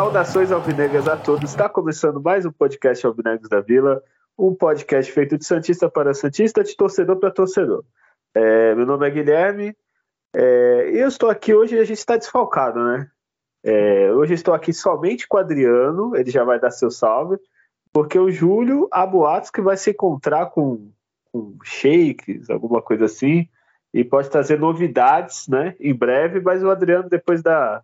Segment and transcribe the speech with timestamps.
[0.00, 1.50] Saudações alvinegras a todos.
[1.50, 4.02] Está começando mais um podcast Alvinegros da Vila,
[4.38, 7.84] um podcast feito de Santista para Santista, de torcedor para torcedor.
[8.34, 9.76] É, meu nome é Guilherme
[10.34, 13.10] é, e eu estou aqui hoje a gente está desfalcado, né?
[13.62, 17.36] É, hoje estou aqui somente com o Adriano, ele já vai dar seu salve,
[17.92, 20.90] porque o Júlio há boatos que vai se encontrar com,
[21.30, 23.46] com shakes, alguma coisa assim,
[23.92, 27.82] e pode trazer novidades, né, em breve, mas o Adriano, depois da,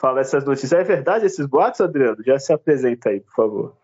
[0.00, 0.72] fala essas notícias.
[0.72, 2.22] É verdade esses boatos, Adriano?
[2.24, 3.76] Já se apresenta aí, por favor.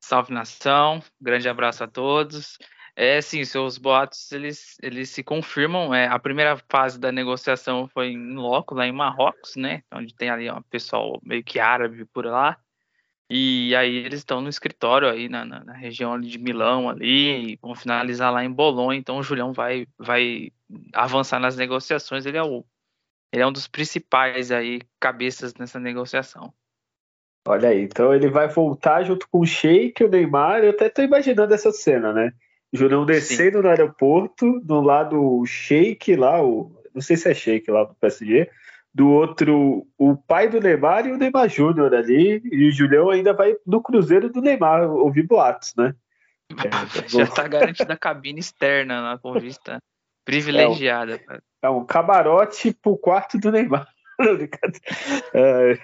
[0.00, 2.58] Salve nação, grande abraço a todos.
[2.96, 5.94] É sim, seus boatos eles, eles se confirmam.
[5.94, 9.82] É, a primeira fase da negociação foi em loco, lá em Marrocos, né?
[9.92, 12.56] Onde tem ali um pessoal meio que árabe por lá.
[13.28, 17.58] E aí eles estão no escritório aí na, na, na região de Milão ali, e
[17.62, 18.98] vão finalizar lá em Bolonha.
[18.98, 20.50] Então o Julião vai, vai
[20.92, 22.26] avançar nas negociações.
[22.26, 22.64] Ele é o
[23.32, 26.52] ele é um dos principais aí cabeças nessa negociação.
[27.46, 30.62] Olha aí, então ele vai voltar junto com o Sheik, o Neymar.
[30.62, 32.32] Eu até estou imaginando essa cena, né?
[32.72, 33.62] Julião descendo Sim.
[33.62, 37.94] no aeroporto, do lado o Sheik lá, o, não sei se é Sheik lá do
[37.94, 38.48] PSG,
[38.94, 43.32] do outro o pai do Neymar e o Neymar Júnior ali, e o Julião ainda
[43.32, 45.94] vai no cruzeiro do Neymar, ouvir boatos, né?
[47.04, 49.80] É, Já está garantida a cabine externa na convista
[50.24, 51.20] privilegiada.
[51.28, 53.86] É um, é um camarote pro quarto do Neymar.
[55.34, 55.78] é,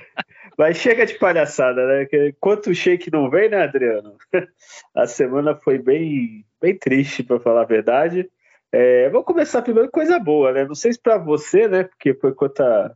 [0.59, 2.07] mas chega de palhaçada, né?
[2.41, 4.17] Quanto shake não vem, né, Adriano?
[4.95, 8.31] A semana foi bem, bem triste, para falar a verdade.
[8.73, 10.65] É, vou começar primeiro coisa boa, né?
[10.65, 11.85] Não sei se para você, né?
[11.85, 12.95] Porque foi contra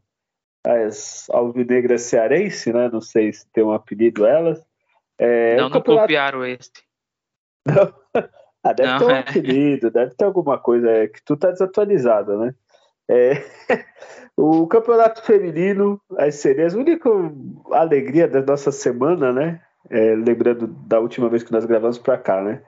[0.66, 2.88] as alvinegras cearense, né?
[2.92, 4.62] Não sei se tem um apelido elas.
[5.18, 6.82] É, não, não copiaram este.
[7.66, 7.94] Não.
[8.62, 9.18] Ah, deve não, ter um é.
[9.20, 12.54] apelido, deve ter alguma coisa é, que tu tá desatualizada, né?
[13.08, 13.42] É,
[14.36, 17.08] o campeonato feminino, as sereias, a única
[17.72, 19.60] alegria da nossa semana, né?
[19.88, 22.62] É, lembrando da última vez que nós gravamos para cá, né?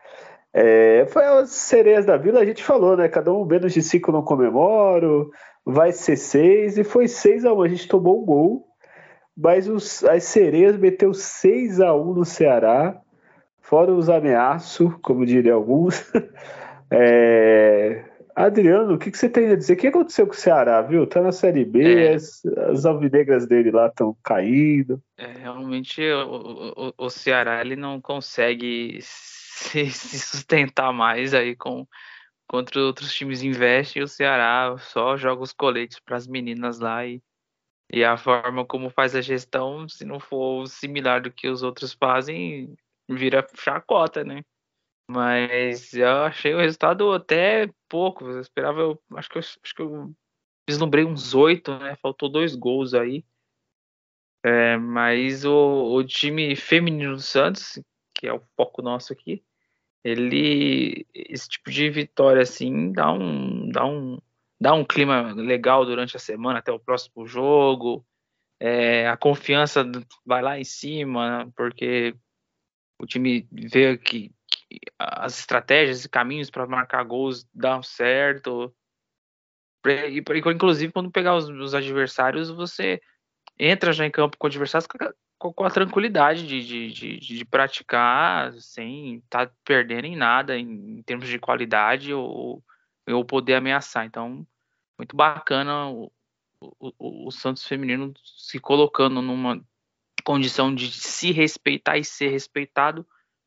[0.55, 3.09] É, foi as sereias da vila, a gente falou, né?
[3.09, 5.31] Cada um menos de cinco não comemoro,
[5.65, 7.63] vai ser seis, e foi seis a um.
[7.63, 8.67] A gente tomou um gol,
[9.37, 13.01] mas os, as sereias meteu 6 a 1 no Ceará
[13.63, 16.05] fora os ameaços, como diriam alguns.
[16.95, 18.05] É...
[18.37, 19.73] Adriano, o que, que, você tem a dizer?
[19.73, 21.07] O que aconteceu com o Ceará, viu?
[21.07, 22.15] Tá na Série B, é...
[22.15, 25.03] as, as alvinegras dele lá estão caindo.
[25.17, 31.87] É, realmente o, o, o, Ceará ele não consegue se, se sustentar mais aí com
[32.47, 37.07] contra outros times investem e o Ceará só joga os coletes para as meninas lá
[37.07, 37.23] e,
[37.91, 41.95] e a forma como faz a gestão, se não for similar do que os outros
[41.95, 42.77] fazem,
[43.17, 44.45] vira chacota, né?
[45.09, 48.25] Mas eu achei o resultado até pouco.
[48.25, 50.15] Eu esperava, eu, acho que eu, acho que eu
[50.69, 51.97] vislumbrei uns oito, né?
[51.97, 53.25] Faltou dois gols aí.
[54.45, 57.79] É, mas o, o time feminino do Santos,
[58.15, 59.45] que é o foco nosso aqui,
[60.05, 64.19] ele esse tipo de vitória assim dá um dá um
[64.61, 68.05] dá um clima legal durante a semana até o próximo jogo.
[68.61, 69.85] É, a confiança
[70.25, 72.15] vai lá em cima, porque
[73.03, 78.73] o time vê que, que as estratégias e caminhos para marcar gols dão certo.
[79.85, 80.23] E,
[80.55, 83.03] inclusive, quando pegar os, os, adversários, você
[83.59, 84.87] entra já em campo com adversários
[85.37, 90.57] com, com a tranquilidade de, de, de, de, praticar sem estar tá perdendo em nada
[90.57, 92.63] em, em termos de qualidade ou,
[93.09, 94.07] ou poder ameaçar.
[94.07, 94.47] Então,
[94.97, 96.13] muito bacana o,
[96.61, 99.61] o, o, Santos feminino se colocando numa
[100.23, 103.07] condição de se respeitar e ser respeitado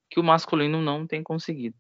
[0.10, 1.76] que o masculino não tem conseguido.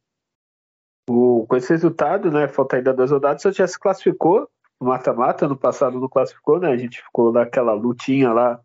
[1.09, 5.57] O, com esse resultado, né, falta ainda duas rodadas, você já se classificou mata-mata, no
[5.57, 8.59] passado não classificou, né, a gente ficou naquela lutinha lá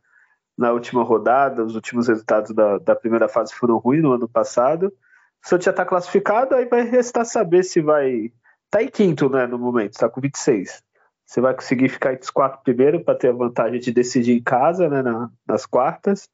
[0.57, 4.87] na última rodada, os últimos resultados da, da primeira fase foram ruins no ano passado,
[4.87, 8.33] o Santos já está classificado, aí vai restar saber se vai...
[8.71, 10.83] Tá em quinto, né, no momento, está com 26.
[11.31, 14.43] Você vai conseguir ficar entre os quatro primeiros para ter a vantagem de decidir em
[14.43, 16.29] casa, né, na, nas quartas,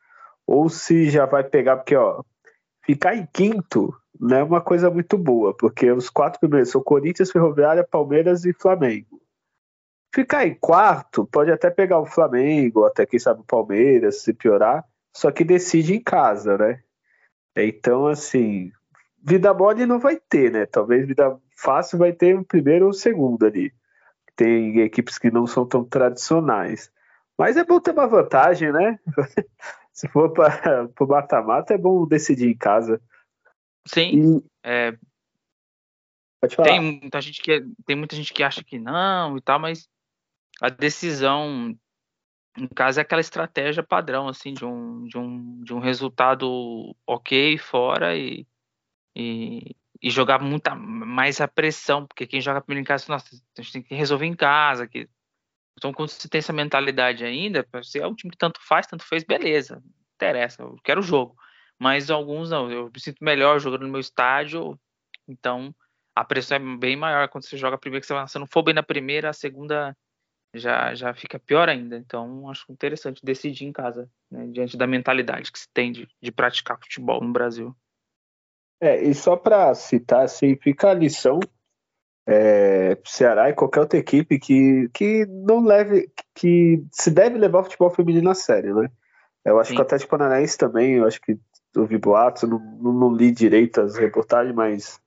[0.46, 2.24] ou se já vai pegar, porque ó,
[2.82, 7.30] ficar em quinto não é uma coisa muito boa, porque os quatro primeiros são Corinthians,
[7.30, 9.20] Ferroviária, Palmeiras e Flamengo.
[10.14, 14.82] Ficar em quarto pode até pegar o Flamengo, até quem sabe o Palmeiras, se piorar,
[15.14, 16.80] só que decide em casa, né?
[17.54, 18.72] Então, assim,
[19.22, 20.64] vida mole não vai ter, né?
[20.64, 23.70] Talvez vida fácil vai ter o primeiro ou o segundo ali
[24.36, 26.92] tem equipes que não são tão tradicionais.
[27.38, 28.98] Mas é bom ter uma vantagem, né?
[29.92, 33.00] Se for para o mata-mata, é bom decidir em casa.
[33.86, 34.38] Sim.
[34.38, 34.44] E...
[34.62, 34.98] É...
[36.62, 39.88] Tem muita, gente que, tem muita gente que acha que não e tal, mas
[40.60, 41.76] a decisão
[42.56, 47.58] em casa é aquela estratégia padrão, assim, de um, de um, de um resultado ok
[47.58, 48.46] fora e,
[49.14, 53.62] e, e jogar muita mais a pressão, porque quem joga primeiro em casa, nossa, a
[53.62, 54.86] gente tem que resolver em casa.
[54.86, 55.08] Que...
[55.76, 59.04] Então, quando você tem essa mentalidade ainda, você é um time que tanto faz, tanto
[59.04, 59.82] fez, beleza,
[60.14, 61.36] interessa, eu quero o jogo.
[61.78, 64.78] Mas alguns não, eu me sinto melhor jogando no meu estádio,
[65.28, 65.74] então
[66.14, 68.62] a pressão é bem maior quando você joga a primeira, que você, se não for
[68.62, 69.94] bem na primeira, a segunda
[70.54, 71.96] já, já fica pior ainda.
[71.96, 76.32] Então, acho interessante decidir em casa, né, diante da mentalidade que se tem de, de
[76.32, 77.76] praticar futebol no Brasil.
[78.80, 81.40] É, e só para citar, assim, fica a lição
[82.26, 87.64] é, Ceará e qualquer outra equipe que, que não leve, que se deve levar o
[87.64, 88.90] futebol feminino a sério, né?
[89.44, 89.76] Eu acho Sim.
[89.76, 91.38] que o Atlético Paranaense também, eu acho que
[91.76, 95.00] ouvi boatos, não, não, não, li direito as reportagens, mas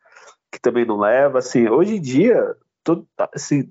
[0.52, 3.70] que também não leva, assim, hoje em dia, todo, assim,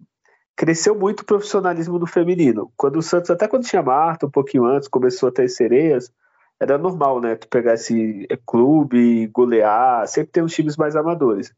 [0.54, 2.70] cresceu muito o profissionalismo do feminino.
[2.76, 6.12] Quando o Santos, até quando tinha Marta, um pouquinho antes, começou a ter sereias,
[6.60, 7.36] era normal, né?
[7.36, 11.52] Tu pegar esse é, clube, golear, sempre tem uns times mais amadores.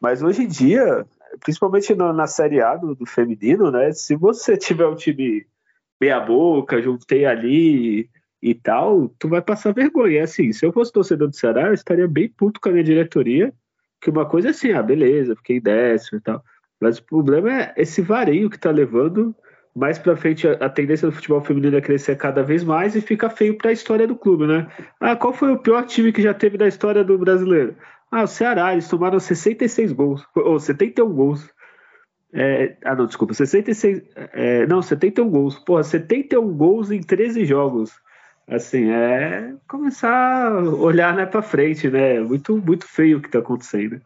[0.00, 1.04] Mas hoje em dia,
[1.40, 3.92] principalmente na, na Série A do, do, feminino, né?
[3.92, 5.46] Se você tiver um time
[6.00, 8.08] meia boca, juntei ali
[8.42, 10.20] e tal, tu vai passar vergonha.
[10.20, 12.84] É assim, se eu fosse torcedor do Ceará, eu estaria bem puto com a minha
[12.84, 13.52] diretoria,
[14.00, 16.44] que uma coisa é assim, ah, beleza, fiquei décimo e tal.
[16.80, 19.34] Mas o problema é esse vareio que tá levando
[19.74, 23.28] mais para frente a, tendência do futebol feminino é crescer cada vez mais e fica
[23.28, 24.68] feio para a história do clube, né?
[25.00, 27.74] Ah, qual foi o pior time que já teve da história do brasileiro?
[28.10, 31.50] Ah, o Ceará, eles tomaram 66 gols, ou 71 gols.
[32.32, 34.02] É, ah, não, desculpa, 66.
[34.32, 35.58] É, não, 71 gols.
[35.58, 37.92] Porra, 71 gols em 13 jogos.
[38.46, 42.20] Assim, é começar a olhar né, para frente, né?
[42.20, 44.00] Muito, muito feio o que está acontecendo.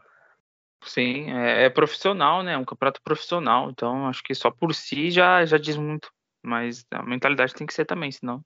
[0.88, 2.54] Sim, é, é, profissional, né?
[2.54, 6.10] É um campeonato profissional, então acho que só por si já, já diz muito.
[6.42, 8.42] Mas a mentalidade tem que ser também, senão.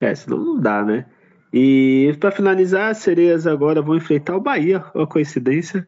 [0.00, 1.06] É, senão não dá, né?
[1.52, 5.86] E para finalizar, as sereias agora vão enfrentar o Bahia, uma coincidência.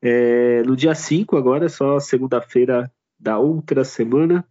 [0.00, 4.46] É, no dia 5, agora, só segunda-feira da outra semana.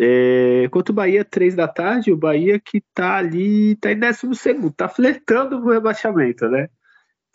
[0.00, 4.72] É, o Bahia, 3 da tarde, o Bahia que tá ali, tá em 12 segundo,
[4.72, 6.68] tá flertando o rebaixamento, né?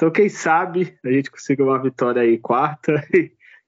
[0.02, 3.08] Então, quem sabe a gente consiga uma vitória aí quarta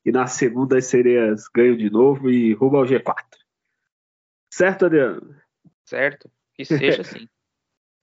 [0.03, 3.23] e, na segunda as sereias ganham de novo e rumo ao G4.
[4.51, 5.35] Certo, Adriano?
[5.85, 7.27] Certo, que seja assim.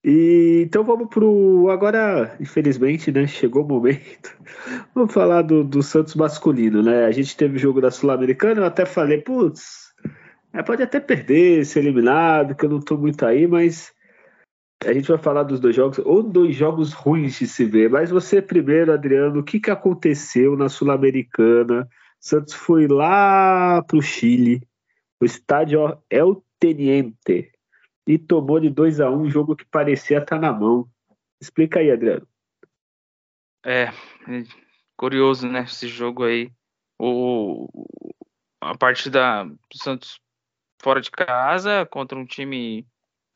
[0.03, 1.69] E então vamos pro.
[1.69, 3.27] Agora, infelizmente, né?
[3.27, 4.35] Chegou o momento.
[4.95, 7.05] Vamos falar do, do Santos masculino, né?
[7.05, 9.93] A gente teve o jogo da Sul-Americana, eu até falei, putz,
[10.55, 13.93] é, pode até perder, ser eliminado, que eu não tô muito aí, mas
[14.85, 18.11] a gente vai falar dos dois jogos, ou dois jogos ruins de se ver, mas
[18.11, 21.89] você primeiro, Adriano, o que, que aconteceu na Sul-Americana?
[22.19, 24.63] Santos foi lá para o Chile,
[25.21, 27.53] o estádio El Teniente,
[28.07, 30.89] e tomou de 2 a 1 um, um jogo que parecia estar tá na mão.
[31.41, 32.27] Explica aí, Adriano.
[33.65, 33.93] É, é
[34.97, 36.51] curioso, né, esse jogo aí.
[36.99, 37.69] O,
[38.61, 40.21] a partida do Santos
[40.83, 42.87] fora de casa contra um time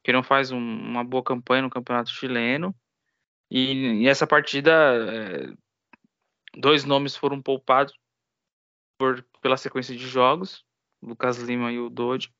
[0.04, 2.76] que não faz um, uma boa campanha no campeonato chileno.
[3.50, 5.52] E, e essa partida, é,
[6.56, 7.94] dois nomes foram poupados
[8.98, 10.62] por, pela sequência de jogos,
[11.02, 12.30] Lucas Lima e o Dodge.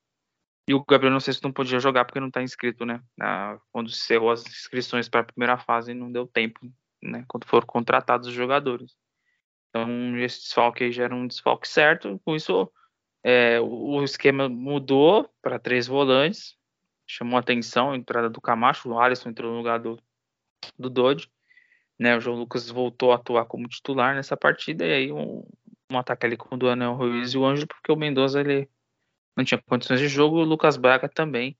[0.68, 3.02] E o Gabriel não sei se não podia jogar porque não está inscrito, né?
[3.16, 6.60] Na, quando se encerrou as inscrições para a primeira fase, não deu tempo,
[7.02, 7.24] né?
[7.28, 8.94] Quando foram contratados os jogadores.
[9.70, 12.20] Então, esse desfalque aí já era um desfalque certo.
[12.24, 12.70] Com isso,
[13.22, 16.56] é, o esquema mudou para três volantes
[17.06, 19.98] chamou atenção a entrada do Camacho, o Alisson entrou no lugar do,
[20.78, 21.30] do Dodge,
[21.98, 25.46] né, o João Lucas voltou a atuar como titular nessa partida, e aí um,
[25.90, 28.68] um ataque ali com o Duanel Ruiz e o Ângelo, porque o Mendoza ele
[29.36, 31.56] não tinha condições de jogo, o Lucas Braga também,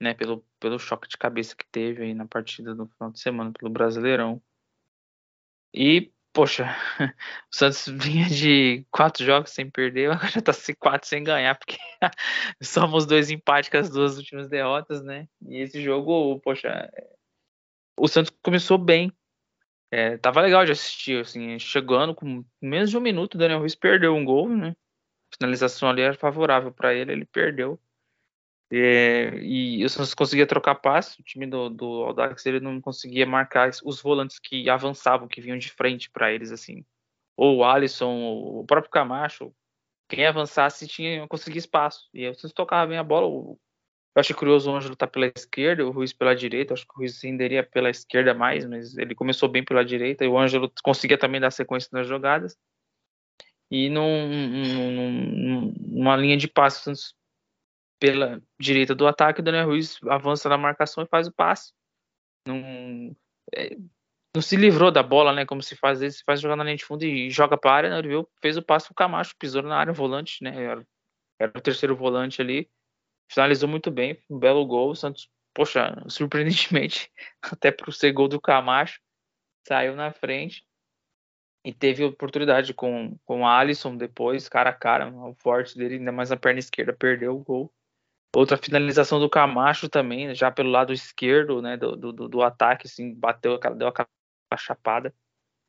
[0.00, 3.52] né, pelo, pelo choque de cabeça que teve aí na partida do final de semana
[3.52, 4.40] pelo Brasileirão.
[5.74, 6.64] E poxa,
[7.52, 11.76] o Santos vinha de quatro jogos sem perder, agora já tá quatro sem ganhar, porque
[12.62, 15.28] somos dois empates com as duas últimas derrotas, né?
[15.46, 16.90] E esse jogo, poxa,
[17.98, 19.12] o Santos começou bem.
[19.90, 23.74] É, tava legal de assistir, assim, chegando com menos de um minuto, o Daniel Ruiz
[23.74, 24.76] perdeu um gol, né?
[25.32, 27.80] A finalização ali era favorável para ele, ele perdeu.
[28.70, 33.24] É, e o Santos conseguia trocar passe, o time do, do Audax ele não conseguia
[33.24, 36.84] marcar os volantes que avançavam, que vinham de frente para eles, assim.
[37.36, 38.12] Ou o Alisson,
[38.60, 39.54] o próprio Camacho,
[40.08, 42.08] quem avançasse tinha conseguia espaço.
[42.12, 43.26] E aí o Santos tocava bem a bola.
[43.26, 43.58] Eu
[44.16, 46.74] achei curioso o Ângelo tá pela esquerda, o Ruiz pela direita.
[46.74, 50.24] Acho que o Ruiz renderia pela esquerda mais, mas ele começou bem pela direita.
[50.24, 52.56] E o Ângelo conseguia também dar sequência nas jogadas.
[53.70, 57.14] E num, num, numa linha de passe, o Santos
[57.98, 61.72] pela direita do ataque, o Daniel Ruiz avança na marcação e faz o passe.
[62.46, 63.14] Não,
[63.54, 63.76] é,
[64.34, 65.44] não se livrou da bola, né?
[65.44, 67.90] Como se faz, se faz jogar na linha de fundo e joga para a área,
[67.90, 68.02] né?
[68.02, 70.50] Viu, fez o passe pro Camacho, pisou na área, volante, né?
[70.50, 70.86] Era,
[71.38, 72.70] era, o terceiro volante ali.
[73.30, 74.90] Finalizou muito bem, um belo gol.
[74.90, 77.10] O Santos, poxa, surpreendentemente,
[77.42, 79.00] até pro ser gol do Camacho,
[79.66, 80.64] saiu na frente
[81.64, 86.12] e teve oportunidade com, com o Alisson depois, cara a cara, o forte dele, ainda
[86.12, 87.72] mais na perna esquerda, perdeu o gol.
[88.34, 93.14] Outra finalização do Camacho também, já pelo lado esquerdo, né, do, do, do ataque, assim,
[93.14, 94.08] bateu, deu aquela
[94.56, 95.14] chapada.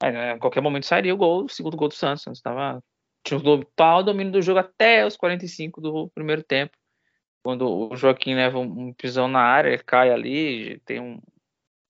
[0.02, 2.24] Aí, né, a qualquer momento sairia o gol, o segundo gol do Santos.
[2.24, 2.84] Santos tava,
[3.24, 6.78] tinha o total domínio do jogo até os 45 do primeiro tempo.
[7.44, 11.22] Quando o Joaquim leva um, pisão na área, cai ali, tem um,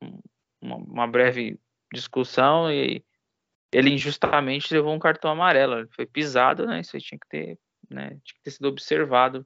[0.01, 0.19] um,
[0.61, 1.59] uma, uma breve
[1.91, 3.03] discussão e
[3.71, 5.79] ele injustamente levou um cartão amarelo.
[5.79, 6.81] Ele foi pisado, né?
[6.81, 7.59] Isso aí tinha que ter,
[7.89, 8.09] né?
[8.09, 9.45] Tinha que ter sido observado.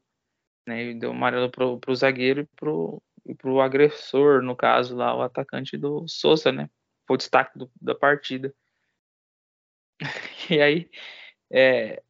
[0.67, 0.85] Né?
[0.85, 5.21] E deu amarelo pro, pro zagueiro e pro, e pro agressor, no caso lá, o
[5.21, 6.69] atacante do Souza, né?
[7.07, 8.53] Foi o destaque do, da partida.
[10.49, 10.89] E aí,
[11.49, 12.03] é,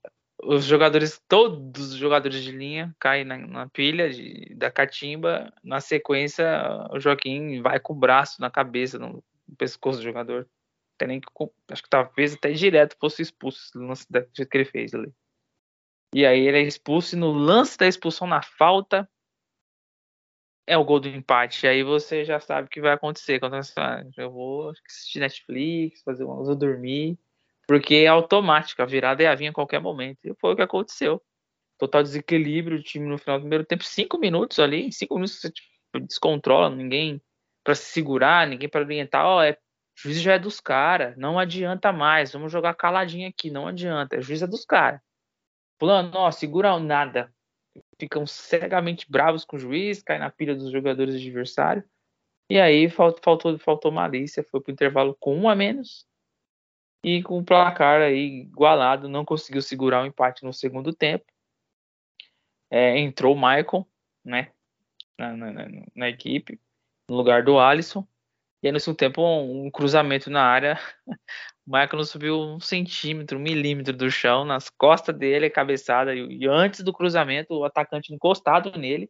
[0.43, 5.53] os jogadores, todos os jogadores de linha caem na, na pilha de, da catimba.
[5.63, 6.45] Na sequência,
[6.91, 10.47] o Joaquim vai com o braço na cabeça, no, no pescoço do jogador.
[10.97, 11.27] Tem nem que,
[11.71, 15.13] acho que talvez até direto fosse expulso lance do jeito que ele fez ali.
[16.13, 19.09] E aí ele é expulso e no lance da expulsão na falta
[20.67, 21.65] é o gol do empate.
[21.65, 23.39] E aí você já sabe o que vai acontecer.
[23.39, 27.17] Quando você fala, eu vou assistir Netflix, fazer uma vou dormir.
[27.67, 30.19] Porque é automático, a virada ia vir a qualquer momento.
[30.23, 31.21] E foi o que aconteceu.
[31.79, 33.83] Total desequilíbrio do time no final do primeiro tempo.
[33.83, 37.21] Cinco minutos ali, em cinco minutos você tipo, descontrola, ninguém
[37.63, 39.25] para se segurar, ninguém para orientar.
[39.25, 39.57] Ó, oh, é,
[39.95, 42.31] juiz já é dos caras, não adianta mais.
[42.31, 44.17] Vamos jogar caladinho aqui, não adianta.
[44.17, 45.01] O juiz é dos caras.
[45.83, 47.29] Fulano, ó, segura nada.
[47.99, 51.83] Ficam cegamente bravos com o juiz, cai na pilha dos jogadores adversários.
[52.49, 56.07] E aí faltou, faltou malícia, foi pro intervalo com um a menos.
[57.03, 61.25] E com o placar aí igualado, não conseguiu segurar o empate no segundo tempo.
[62.71, 63.85] É, entrou o Michael,
[64.23, 64.53] né?
[65.19, 66.61] Na, na, na, na, equipe,
[67.09, 68.07] no lugar do Alisson.
[68.63, 70.79] E aí, no segundo tempo, um, um cruzamento na área.
[71.65, 76.13] O Michael subiu um centímetro, um milímetro do chão, nas costas dele, cabeçada.
[76.13, 79.09] E, e antes do cruzamento, o atacante encostado nele.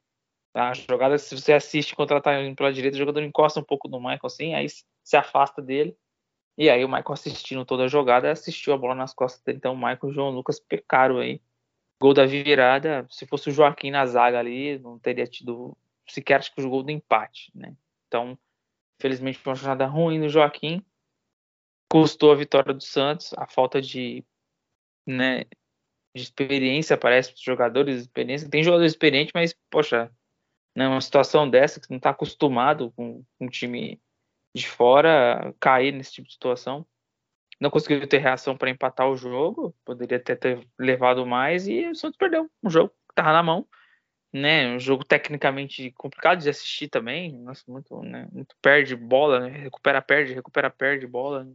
[0.53, 3.97] A jogada, se você assiste contra indo pela direita, o jogador encosta um pouco no
[3.97, 5.97] Michael assim, aí se afasta dele.
[6.55, 9.57] E aí o Michael assistindo toda a jogada, assistiu a bola nas costas dele.
[9.57, 11.41] Então o Michael e o João Lucas pecaram aí.
[11.99, 13.07] Gol da virada.
[13.09, 15.75] Se fosse o Joaquim na zaga ali, não teria tido
[16.07, 17.75] sequer acho que o gol do empate, né?
[18.07, 18.37] Então,
[18.99, 20.83] infelizmente foi uma jornada ruim no Joaquim
[21.93, 24.25] custou a vitória do Santos, a falta de,
[25.05, 25.43] né,
[26.15, 28.49] de experiência, parece, para os jogadores, experiência.
[28.49, 30.11] Tem jogador experiente, mas, poxa,
[30.75, 34.01] né, uma situação dessa, que não está acostumado com, com um time
[34.55, 36.83] de fora, cair nesse tipo de situação.
[37.61, 41.95] Não conseguiu ter reação para empatar o jogo, poderia até ter levado mais, e o
[41.95, 43.67] Santos perdeu um jogo que estava na mão.
[44.33, 49.49] Né, um jogo tecnicamente complicado de assistir também, nossa, muito, né, muito perde bola, né,
[49.49, 51.47] recupera, perde, recupera, perde bola,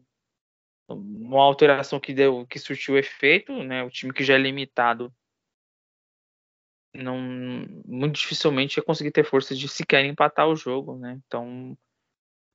[0.88, 3.82] uma alteração que deu que surtiu efeito, né?
[3.84, 5.12] O time que já é limitado
[6.94, 7.18] não
[7.86, 11.20] muito dificilmente ia conseguir ter força de sequer empatar o jogo, né?
[11.26, 11.76] Então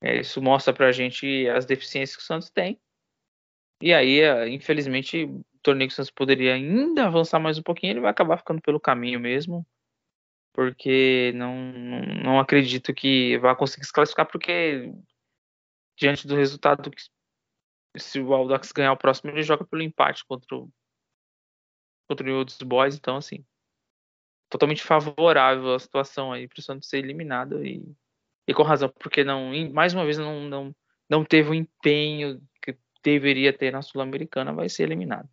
[0.02, 2.80] é, isso mostra pra gente as deficiências que o Santos tem.
[3.80, 7.92] E aí, é, infelizmente, o torneio que o Santos poderia ainda avançar mais um pouquinho,
[7.92, 9.66] ele vai acabar ficando pelo caminho mesmo.
[10.54, 11.54] Porque não,
[12.22, 14.94] não acredito que vá conseguir se classificar, porque
[15.98, 16.90] diante do resultado
[17.96, 20.70] se o Aldax ganhar o próximo, ele joga pelo empate contra o,
[22.08, 22.96] contra o boys.
[22.96, 23.44] Então, assim,
[24.48, 27.84] totalmente favorável a situação aí para o Santos ser eliminado e,
[28.46, 30.76] e com razão, porque não, mais uma vez, não, não,
[31.08, 35.28] não teve o empenho que deveria ter na Sul-Americana, vai ser eliminado.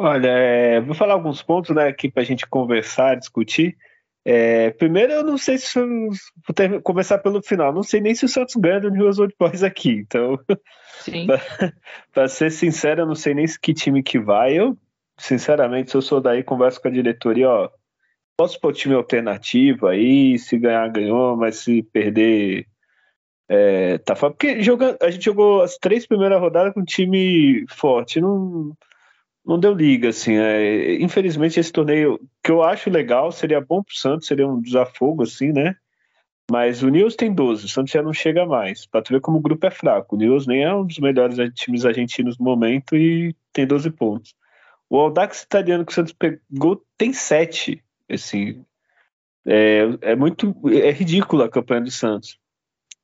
[0.00, 3.76] Olha, é, vou falar alguns pontos né, aqui para a gente conversar, discutir.
[4.24, 7.72] É, primeiro, eu não sei se vou ter, começar pelo final.
[7.72, 9.90] Não sei nem se o Santos ganha do News Old Boys aqui.
[9.90, 10.38] Então,
[12.12, 14.52] para ser sincero, eu não sei nem que time que vai.
[14.52, 14.76] Eu,
[15.18, 17.70] sinceramente, se eu sou daí, converso com a diretoria, ó.
[18.36, 22.66] Posso pôr time alternativo aí, se ganhar, ganhou, mas se perder.
[23.48, 28.20] É, tá Porque jogando, a gente jogou as três primeiras rodadas com um time forte.
[28.20, 28.76] Não,
[29.48, 30.36] não deu liga, assim.
[30.36, 35.22] É, infelizmente, esse torneio, que eu acho legal, seria bom pro Santos, seria um desafogo,
[35.22, 35.74] assim, né?
[36.50, 38.84] Mas o Nils tem 12, o Santos já não chega mais.
[38.84, 40.14] Pra tu ver como o grupo é fraco.
[40.16, 44.34] O Nils nem é um dos melhores times argentinos no momento e tem 12 pontos.
[44.88, 47.82] O Audax italiano que o Santos pegou tem 7.
[48.10, 48.64] Assim,
[49.46, 50.54] é, é muito.
[50.70, 52.38] É ridícula a campanha do Santos.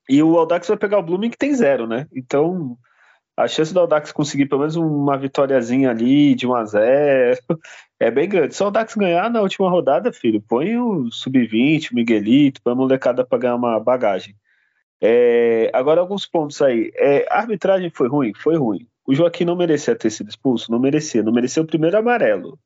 [0.08, 2.06] E o Aldax vai pegar o Blooming que tem zero, né?
[2.14, 2.76] Então,
[3.36, 7.38] a chance do Aldax conseguir pelo menos uma vitóriazinha ali de 1 a 0
[7.98, 8.54] é bem grande.
[8.54, 12.76] Se o Aldax ganhar na última rodada, filho, põe o Sub-20, o Miguelito, põe a
[12.76, 14.36] molecada pra ganhar uma bagagem.
[15.00, 16.92] É, agora, alguns pontos aí.
[16.94, 18.32] É, a arbitragem foi ruim?
[18.34, 18.86] Foi ruim.
[19.06, 20.70] O Joaquim não merecia ter sido expulso?
[20.70, 21.22] Não merecia.
[21.22, 22.58] Não merecia o primeiro amarelo.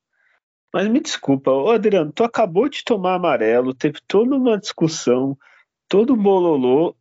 [0.73, 5.37] Mas me desculpa, ô Adriano, tu acabou de tomar amarelo, teve toda uma discussão,
[5.89, 6.95] todo bololô.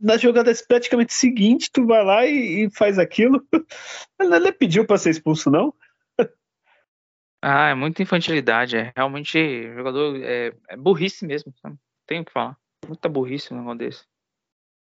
[0.00, 3.42] Na jogada praticamente seguinte, tu vai lá e, e faz aquilo.
[4.20, 5.74] Ele pediu para ser expulso, não?
[7.40, 8.76] Ah, é muita infantilidade.
[8.76, 10.16] É realmente jogador.
[10.22, 11.52] É, é burrice mesmo.
[11.60, 11.76] Sabe?
[12.06, 12.56] Tenho que falar.
[12.86, 14.04] Muita burrice um negócio desse.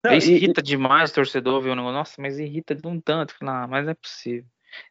[0.05, 1.97] Não, Isso e, irrita demais o torcedor ver o negócio.
[1.97, 3.35] Nossa, mas irrita de um tanto.
[3.41, 4.45] Ah, mas não é possível.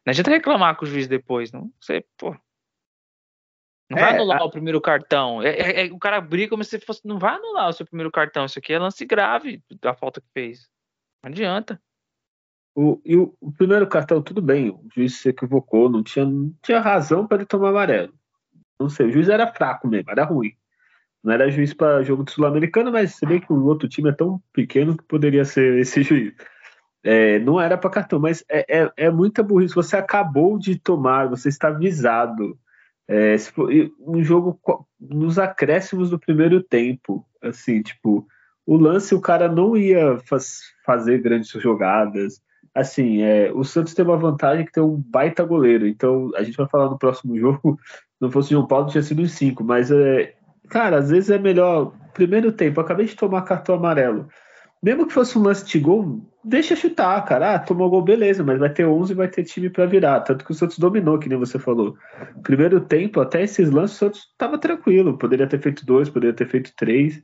[0.05, 1.71] Não adianta reclamar com o juiz depois, não.
[1.79, 2.35] Você, pô.
[3.89, 4.45] Não é, vai anular a...
[4.45, 5.41] o primeiro cartão.
[5.41, 7.01] É, é, é, o cara briga como se fosse.
[7.05, 8.45] Não vai anular o seu primeiro cartão.
[8.45, 10.67] Isso aqui é lance grave da falta que fez.
[11.23, 11.79] Não adianta.
[12.75, 16.53] O, e o, o, primeiro cartão, tudo bem, o juiz se equivocou, não tinha, não
[16.61, 18.13] tinha razão para ele tomar amarelo.
[18.77, 20.51] Não sei, o juiz era fraco mesmo, era ruim.
[21.23, 24.13] Não era juiz para jogo do Sul-Americano, mas se bem que o outro time é
[24.13, 26.33] tão pequeno que poderia ser esse juiz.
[27.01, 29.73] É, não era para cartão, mas é, é, é, muita burrice.
[29.73, 32.59] Você acabou de tomar, você está avisado.
[33.07, 33.35] É,
[33.99, 34.59] um jogo
[34.99, 38.27] nos acréscimos do primeiro tempo, assim, tipo,
[38.65, 42.41] o lance o cara não ia faz, fazer grandes jogadas.
[42.73, 45.87] Assim, é, o Santos tem uma vantagem que tem um baita goleiro.
[45.87, 47.79] Então, a gente vai falar no próximo jogo.
[48.19, 49.63] Não fosse João Paulo, tinha sido em cinco.
[49.63, 50.33] Mas, é,
[50.69, 51.93] cara, às vezes é melhor.
[52.13, 54.27] Primeiro tempo, acabei de tomar cartão amarelo.
[54.85, 57.55] Mesmo que fosse um lance de gol, deixa chutar, cara.
[57.55, 60.19] Ah, tomou gol, beleza, mas vai ter 11 e vai ter time para virar.
[60.19, 61.97] Tanto que o Santos dominou, que nem você falou.
[62.43, 65.17] Primeiro tempo, até esses lances, o Santos tava tranquilo.
[65.17, 67.19] Poderia ter feito dois, poderia ter feito três.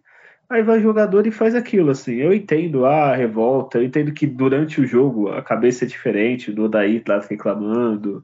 [0.50, 2.16] Aí vai o jogador e faz aquilo, assim.
[2.16, 6.64] Eu entendo a revolta, eu entendo que durante o jogo a cabeça é diferente, do
[6.64, 8.24] Odaí lá reclamando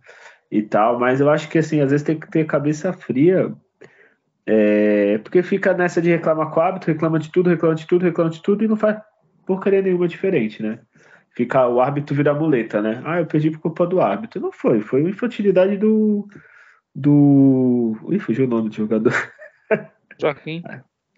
[0.51, 3.53] e tal, mas eu acho que, assim, às vezes tem que ter cabeça fria,
[4.47, 8.03] é, porque fica nessa de reclamar com o hábito, reclama de tudo, reclama de tudo,
[8.03, 8.97] reclama de tudo e não faz
[9.47, 10.79] porcaria nenhuma diferente, né?
[11.31, 13.01] Fica o árbitro vira muleta, né?
[13.05, 14.41] Ah, eu perdi por culpa do árbitro.
[14.41, 16.27] Não foi, foi uma infantilidade do.
[16.93, 17.95] do.
[18.11, 19.13] Ih, fugiu o nome do jogador.
[20.19, 20.63] Joaquim.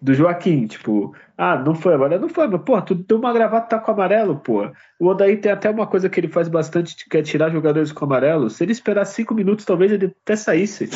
[0.02, 3.76] Do Joaquim, tipo, ah, não foi agora, não foi, mas, pô, tu deu uma gravata
[3.76, 4.70] tá com amarelo, pô.
[4.98, 8.04] O Odaí tem até uma coisa que ele faz bastante, que é tirar jogadores com
[8.06, 8.48] amarelo.
[8.48, 10.88] Se ele esperar cinco minutos, talvez ele até saísse.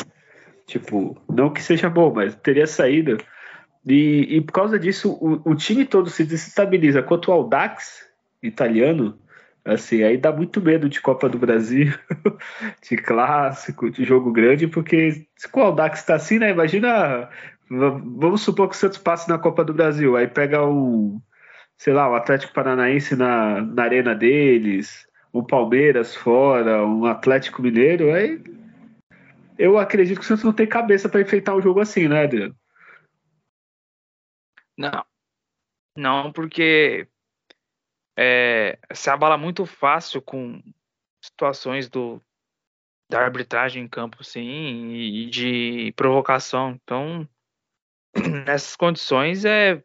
[0.65, 3.17] Tipo, não que seja bom, mas teria saído.
[3.85, 7.03] E, e por causa disso, o, o, time todo se desestabiliza.
[7.03, 8.07] Quanto ao Dax
[8.41, 9.17] italiano,
[9.63, 11.93] assim, aí dá muito medo de Copa do Brasil,
[12.87, 16.51] de clássico, de jogo grande, porque se o Aldax está assim, né?
[16.51, 17.29] Imagina,
[17.69, 21.19] vamos supor que o Santos passe na Copa do Brasil, aí pega um,
[21.77, 28.11] sei lá, o Atlético Paranaense na, na arena deles, um Palmeiras fora, um Atlético Mineiro,
[28.13, 28.41] aí
[29.57, 32.55] eu acredito que o Santos não tem cabeça para enfrentar um jogo assim, né, Adriano?
[34.77, 35.05] Não.
[35.97, 37.07] Não, porque
[38.17, 40.61] é, se abala muito fácil com
[41.23, 42.21] situações do,
[43.09, 46.71] da arbitragem em campo, sim, e de provocação.
[46.71, 47.27] Então,
[48.45, 49.83] nessas condições, é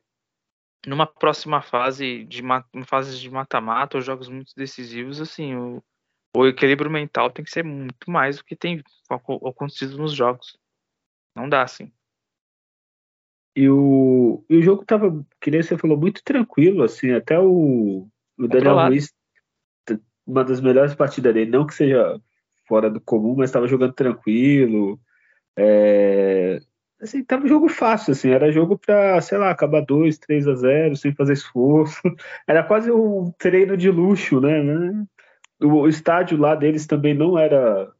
[0.86, 2.42] numa próxima fase de
[2.86, 5.82] fase de mata-mata ou jogos muito decisivos, assim, o,
[6.34, 10.58] o equilíbrio mental tem que ser muito mais do que tem acontecido nos jogos.
[11.36, 11.92] Não dá, assim.
[13.60, 18.08] E o, e o jogo tava, que nem você falou, muito tranquilo, assim, até o,
[18.38, 19.12] o Daniel Luiz,
[20.26, 22.18] uma das melhores partidas dele, não que seja
[22.66, 24.98] fora do comum, mas estava jogando tranquilo.
[25.58, 26.58] É,
[27.02, 30.54] assim, tava um jogo fácil, assim, era jogo para, sei lá, acabar 2, 3 a
[30.54, 32.00] 0, sem fazer esforço.
[32.48, 34.62] Era quase um treino de luxo, né?
[34.62, 35.04] né?
[35.60, 37.92] O estádio lá deles também não era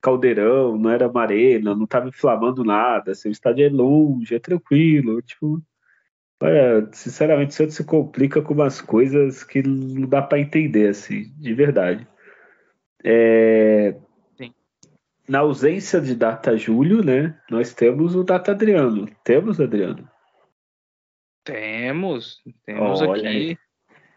[0.00, 5.20] caldeirão, não era marena, não estava inflamando nada, assim, o estádio é longe, é tranquilo,
[5.22, 5.62] tipo,
[6.42, 11.32] olha, sinceramente, o Santos se complica com umas coisas que não dá para entender, assim,
[11.38, 12.06] de verdade.
[13.04, 13.94] É...
[15.28, 19.08] Na ausência de data Júlio, né, nós temos o data Adriano.
[19.22, 20.08] Temos, Adriano?
[21.44, 23.56] Temos, temos olha aqui.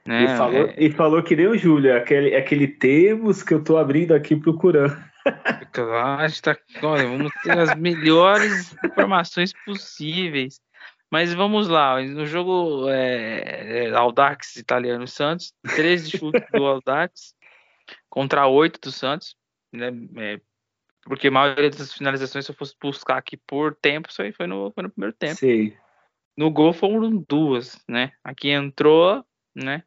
[0.07, 0.75] Né, e, falou, é...
[0.77, 4.97] e falou que nem o Júlio, aquele, aquele temos que eu tô abrindo aqui procurando.
[5.71, 10.59] Claro, tá, olha, vamos ter as melhores informações possíveis.
[11.11, 17.35] Mas vamos lá, no jogo é, é, Audax italiano Santos, 13 chutes do Audax
[18.09, 19.35] contra 8 do Santos,
[19.71, 20.41] né, é,
[21.03, 24.47] porque a maioria das finalizações, se eu fosse buscar aqui por tempo, isso aí foi
[24.47, 25.35] no, foi no primeiro tempo.
[25.35, 25.73] Sim.
[26.35, 28.11] No gol foram duas, né?
[28.23, 29.83] Aqui entrou, né?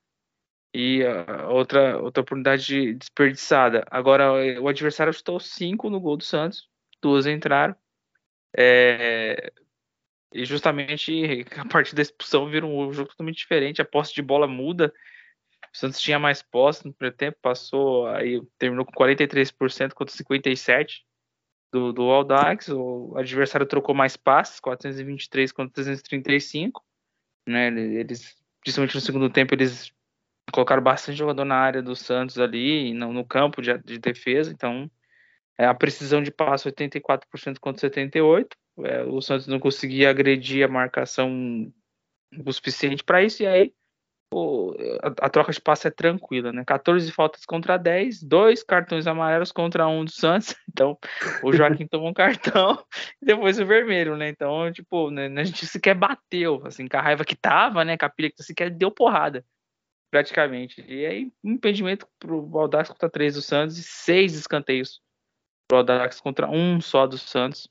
[0.79, 3.83] E uh, outra, outra oportunidade desperdiçada.
[3.91, 6.69] Agora, o adversário chutou cinco no gol do Santos,
[7.01, 7.75] duas entraram.
[8.55, 9.51] É,
[10.35, 13.81] e justamente a partir da expulsão vira um jogo totalmente diferente.
[13.81, 14.93] A posse de bola muda.
[15.73, 20.89] O Santos tinha mais posse no primeiro tempo, passou aí, terminou com 43% contra 57%
[21.73, 22.69] do, do Aldax.
[22.69, 26.85] O adversário trocou mais passes, 423 contra 335.
[27.49, 27.69] Né?
[27.69, 29.96] Eles, principalmente no segundo tempo, eles
[30.53, 34.53] colocaram bastante jogador na área do Santos ali, no, no campo de, de, defesa.
[34.53, 34.91] Então,
[35.59, 38.49] é, a precisão de passe 84% contra 78%.
[38.85, 41.73] É, o Santos não conseguia agredir a marcação
[42.45, 43.73] o suficiente para isso, e aí
[44.33, 46.65] o, a, a, troca de passe é tranquila, né?
[46.65, 50.55] 14 faltas contra 10, dois cartões amarelos contra um do Santos.
[50.77, 50.99] Então,
[51.43, 52.79] o Joaquim tomou um cartão
[53.23, 54.29] e depois o vermelho, né?
[54.29, 57.97] Então, tipo, né, a gente sequer bateu, assim, com a raiva que tava, né?
[57.97, 59.43] Com a pilha que sequer deu porrada,
[60.17, 60.83] praticamente.
[60.89, 65.03] E aí, um impedimento pro Baldax contra três do Santos e seis escanteios
[65.69, 67.69] pro Baldax contra um só do Santos.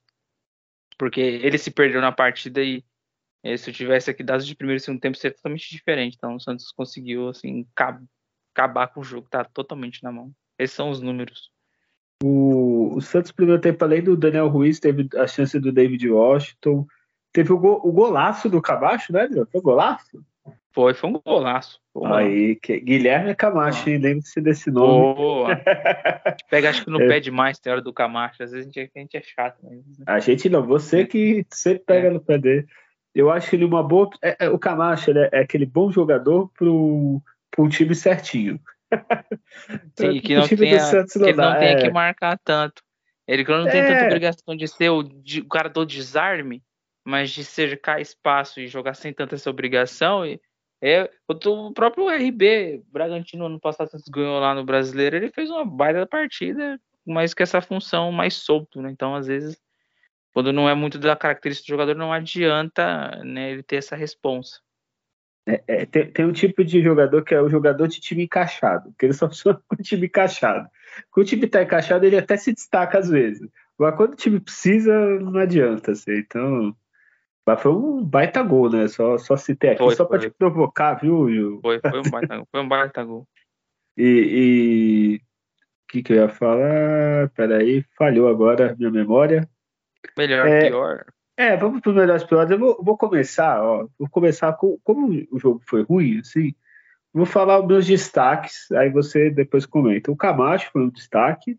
[0.95, 2.83] Porque ele se perdeu na partida e
[3.43, 6.15] e se eu tivesse aqui dados de primeiro e segundo tempo, seria totalmente diferente.
[6.17, 7.67] Então o Santos conseguiu assim
[8.51, 10.31] acabar com o jogo, tá totalmente na mão.
[10.57, 11.51] Esses são os números.
[12.23, 16.87] O, o Santos, primeiro tempo, além do Daniel Ruiz, teve a chance do David Washington.
[17.31, 20.25] Teve o, go, o golaço do Camacho, né, Foi golaço?
[20.75, 21.79] Foi, foi um golaço.
[21.93, 23.91] Foi Aí, que, Guilherme Camacho, ah.
[23.91, 25.15] lembre-se desse nome.
[25.15, 25.55] Boa.
[26.51, 27.07] Pega, acho que no é.
[27.07, 28.43] pé demais tem hora do Camacho.
[28.43, 29.57] Às vezes a gente, a gente é chato.
[29.63, 29.81] Né?
[30.05, 32.11] A gente não, você que sempre pega é.
[32.11, 32.67] no pé dele.
[33.15, 34.09] Eu acho ele uma boa.
[34.21, 38.59] É, é, o Camacho é, é, aquele bom jogador para um time certinho.
[39.97, 42.83] Sim, que não, tenha, que não, não tenha que marcar tanto.
[43.25, 44.07] Ele não tem tanta é.
[44.07, 46.61] obrigação de ser o, de, o cara do desarme,
[47.05, 50.25] mas de cercar espaço e jogar sem tanta essa obrigação.
[50.25, 50.37] E,
[50.87, 56.05] é, o próprio RB Bragantino ano passado ganhou lá no Brasileiro, ele fez uma baita
[56.05, 58.91] partida, mas com essa função mais solto, né?
[58.91, 59.57] Então, às vezes,
[60.31, 64.59] quando não é muito da característica do jogador, não adianta né, ele ter essa responsa.
[65.47, 68.93] É, é, tem, tem, um tipo de jogador que é o jogador de time encaixado,
[68.99, 70.69] que ele só funciona com o time encaixado.
[71.09, 73.49] Quando o time está encaixado, ele até se destaca às vezes.
[73.75, 75.93] Mas quando o time precisa, não adianta.
[75.93, 76.11] Assim.
[76.11, 76.75] Então,
[77.45, 78.87] mas foi um baita gol, né?
[78.87, 81.59] Só, só citei aqui, foi, só para te provocar, viu, Will?
[81.61, 83.27] Foi, foi um baita, foi um baita gol.
[83.97, 85.21] E
[85.85, 87.29] o que, que eu ia falar?
[87.29, 89.47] Peraí, falhou agora minha memória.
[90.17, 91.05] Melhor, é, pior.
[91.37, 92.51] É, vamos para os melhores piores.
[92.51, 93.87] Eu vou, vou, começar, ó.
[93.97, 96.53] Vou começar com como o jogo foi ruim, assim.
[97.13, 100.11] Vou falar os meus destaques, aí você depois comenta.
[100.11, 101.57] O Camacho foi um destaque.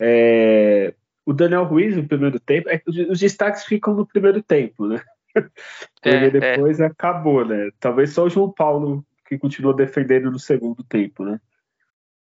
[0.00, 2.68] É, o Daniel Ruiz no primeiro tempo.
[2.68, 5.00] É, os, os, destaques ficam no primeiro tempo, né?
[5.94, 6.30] Porque é, é.
[6.30, 7.70] depois acabou, né?
[7.80, 11.40] Talvez só o João Paulo que continuou defendendo no segundo tempo, né?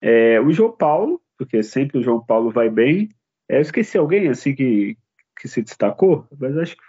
[0.02, 3.10] É, o João Paulo, porque sempre o João Paulo vai bem.
[3.50, 4.98] É, eu esqueci alguém assim que,
[5.40, 6.84] que se destacou, mas acho que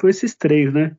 [0.00, 0.96] foi esses três, né?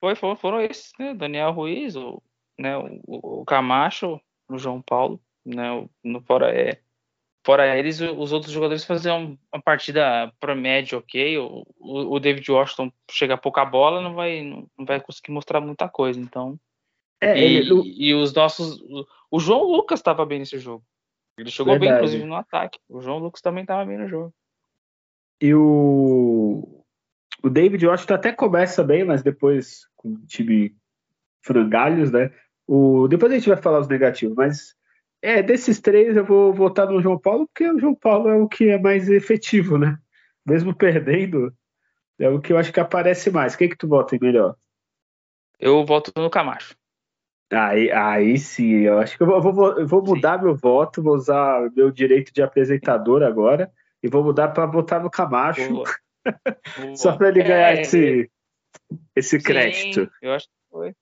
[0.00, 1.14] Foi, foram, foram esses, né?
[1.14, 2.22] Daniel Ruiz, o,
[2.58, 5.70] né, o, o Camacho, o João Paulo, né?
[5.72, 6.80] O, no, fora, é,
[7.44, 11.38] fora eles, os outros jogadores faziam uma partida para médio, ok.
[11.38, 15.88] O, o, David Washington chega a pouca bola, não vai, não vai conseguir mostrar muita
[15.88, 16.18] coisa.
[16.18, 16.58] Então.
[17.20, 17.70] É, e, ele...
[17.96, 18.82] e, os nossos.
[19.30, 20.82] O João Lucas estava bem nesse jogo.
[21.38, 21.90] Ele jogou Verdade.
[21.90, 22.78] bem, inclusive, no ataque.
[22.88, 24.32] O João Lucas também estava bem no jogo.
[25.40, 26.84] E o,
[27.42, 30.74] o David Washington até começa bem, mas depois com o time
[31.42, 32.32] frangalhos, né?
[32.66, 34.74] O, depois a gente vai falar os negativos, mas
[35.24, 38.46] é, desses três eu vou votar no João Paulo, porque o João Paulo é o
[38.46, 39.96] que é mais efetivo, né?
[40.46, 41.50] Mesmo perdendo,
[42.18, 43.56] é o que eu acho que aparece mais.
[43.56, 44.54] Quem que tu vota em melhor?
[45.58, 46.76] Eu voto no Camacho.
[47.50, 50.44] Aí, aí sim, eu acho que eu vou, vou, vou mudar sim.
[50.44, 55.10] meu voto, vou usar meu direito de apresentador agora e vou mudar para botar no
[55.10, 55.72] Camacho.
[55.72, 55.84] Boa.
[56.76, 56.96] Boa.
[56.96, 58.30] Só para ele é, ganhar esse,
[59.16, 60.10] esse sim, crédito.
[60.20, 60.94] Eu acho que foi.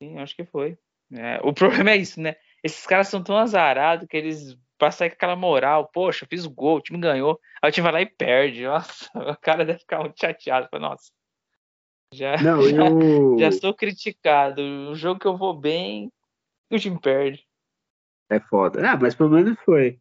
[0.00, 0.78] Sim, eu acho que foi.
[1.12, 2.36] É, o problema é isso, né?
[2.62, 5.90] Esses caras são tão azarados que eles passam com aquela moral.
[5.92, 7.40] Poxa, fiz o gol, o time ganhou.
[7.62, 8.64] Aí o time vai lá e perde.
[8.66, 10.68] Nossa, o cara deve ficar muito chateado.
[10.78, 11.10] Nossa,
[12.12, 13.38] já, Não, já, eu...
[13.38, 14.62] já sou criticado.
[14.62, 16.10] O jogo que eu vou bem,
[16.70, 17.46] o time perde.
[18.30, 18.90] É foda.
[18.90, 19.98] Ah, mas pelo menos foi.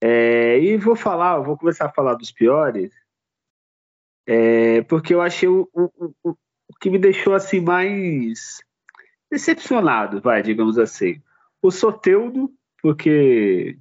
[0.00, 2.92] É, e vou falar, vou começar a falar dos piores,
[4.26, 6.36] é, porque eu achei o, o, o, o,
[6.80, 8.62] que me deixou assim mais
[9.30, 11.20] decepcionado, vai, digamos assim.
[11.62, 12.50] O Soteudo,
[12.82, 13.78] porque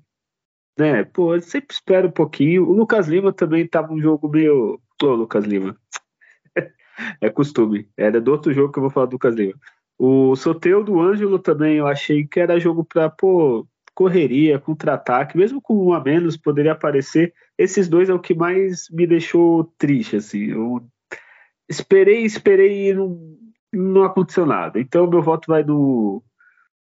[0.77, 1.03] né?
[1.03, 2.67] Pô, eu sempre espero um pouquinho.
[2.69, 4.79] O Lucas Lima também tava um jogo meio.
[5.01, 5.75] Ô, Lucas Lima.
[7.19, 7.89] é costume.
[7.97, 9.55] Era do outro jogo que eu vou falar do Lucas Lima.
[9.97, 15.59] O sorteio do Ângelo também eu achei que era jogo para pô, correria, contra-ataque, mesmo
[15.59, 17.33] com um a menos poderia aparecer.
[17.57, 20.51] Esses dois é o que mais me deixou triste, assim.
[20.51, 20.87] Eu
[21.67, 23.19] esperei, esperei e não,
[23.73, 24.79] não aconteceu nada.
[24.79, 26.23] Então meu voto vai no,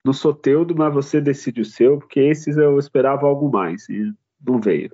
[0.08, 4.58] no Soteudo, mas você decide o seu, porque esses eu esperava algo mais e não
[4.58, 4.90] veio.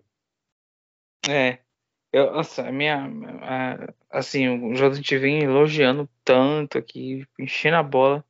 [1.28, 1.60] É,
[2.12, 3.08] eu, nossa, a minha,
[3.40, 8.24] a, assim, o gente vem elogiando tanto aqui, enchendo a bola,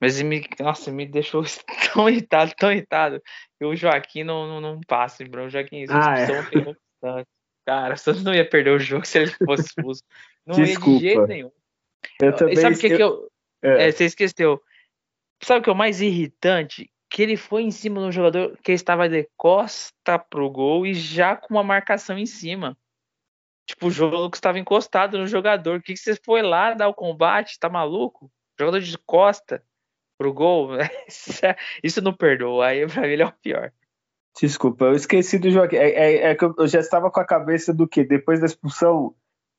[0.00, 1.44] mas me, nossa, me deixou
[1.94, 3.22] tão irritado, tão irritado,
[3.56, 5.44] que o Joaquim não, não, não passa, bro.
[5.44, 7.24] O Joaquim, ah, é.
[7.64, 10.02] Cara, o Santos não ia perder o jogo se ele fosse expulso.
[10.44, 10.90] Não Desculpa.
[10.90, 11.52] ia de jeito nenhum.
[12.20, 13.30] Eu também e sabe o que, que eu.
[13.62, 13.88] É.
[13.88, 14.60] É, você esqueceu.
[15.42, 16.90] Sabe o que é o mais irritante?
[17.08, 20.94] Que ele foi em cima de um jogador que estava de costa pro gol e
[20.94, 22.76] já com uma marcação em cima.
[23.66, 25.78] Tipo, o jogo estava encostado no jogador.
[25.78, 27.58] O que, que você foi lá dar o combate?
[27.58, 28.30] Tá maluco?
[28.58, 29.62] Jogador de costa
[30.16, 30.70] pro gol.
[31.82, 32.66] Isso não perdoa.
[32.68, 33.72] Aí pra mim ele é o pior.
[34.40, 35.74] Desculpa, eu esqueci do jogo.
[35.74, 39.14] É, é, é, que eu já estava com a cabeça do que depois da expulsão.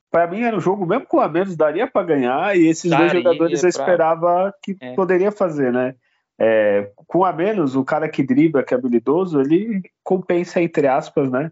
[0.09, 3.09] Para mim era um jogo mesmo com a menos daria para ganhar e esses daria
[3.09, 4.93] dois jogadores eu esperava que é.
[4.93, 5.95] poderia fazer, né?
[6.39, 11.29] É, com a menos o cara que dribla, que é habilidoso, ele compensa entre aspas,
[11.31, 11.51] né?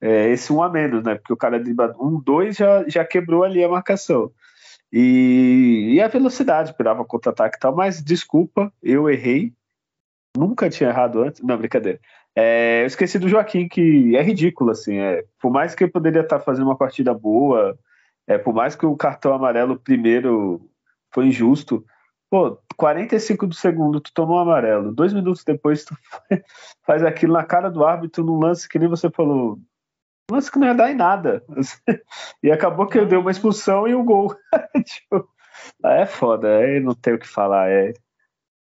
[0.00, 1.14] é, esse um a menos, né?
[1.14, 4.30] Porque o cara de um, dois já, já quebrou ali a marcação.
[4.92, 9.52] E, e a velocidade, esperava contra-ataque e tal, mas desculpa, eu errei.
[10.36, 11.42] Nunca tinha errado antes.
[11.42, 11.98] Não, brincadeira.
[12.34, 14.98] É, eu esqueci do Joaquim, que é ridículo, assim.
[14.98, 17.78] É, por mais que ele poderia estar fazendo uma partida boa,
[18.26, 20.68] é, por mais que o cartão amarelo primeiro
[21.12, 21.84] foi injusto,
[22.30, 24.92] pô, 45 do segundo, tu tomou um amarelo.
[24.92, 25.96] Dois minutos depois, tu
[26.84, 29.58] faz aquilo na cara do árbitro num lance que nem você falou,
[30.30, 31.44] lance que não ia dar em nada.
[32.42, 34.34] E acabou que eu dei uma expulsão e um gol.
[34.84, 35.28] tipo,
[35.84, 37.92] é foda, é, não tem o que falar, é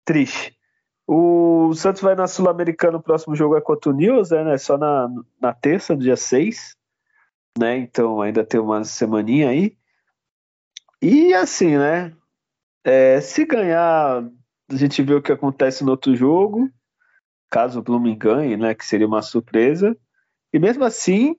[0.05, 0.57] triste.
[1.05, 4.57] O Santos vai na Sul-Americana, o próximo jogo é contra o News, é, né?
[4.57, 5.07] Só na,
[5.39, 6.75] na terça, dia 6.
[7.59, 7.77] Né?
[7.77, 9.77] Então ainda tem uma semaninha aí.
[11.01, 12.13] E assim, né?
[12.83, 14.23] É, se ganhar,
[14.69, 16.69] a gente vê o que acontece no outro jogo.
[17.49, 18.73] Caso o Blooming ganhe, né?
[18.73, 19.97] Que seria uma surpresa.
[20.53, 21.35] E mesmo assim,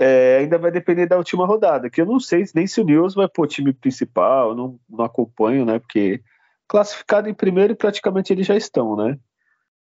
[0.00, 3.14] é, ainda vai depender da última rodada, que eu não sei nem se o News
[3.14, 5.78] vai pôr time principal, não, não acompanho, né?
[5.78, 6.22] Porque
[6.66, 9.18] classificado em primeiro praticamente eles já estão, né?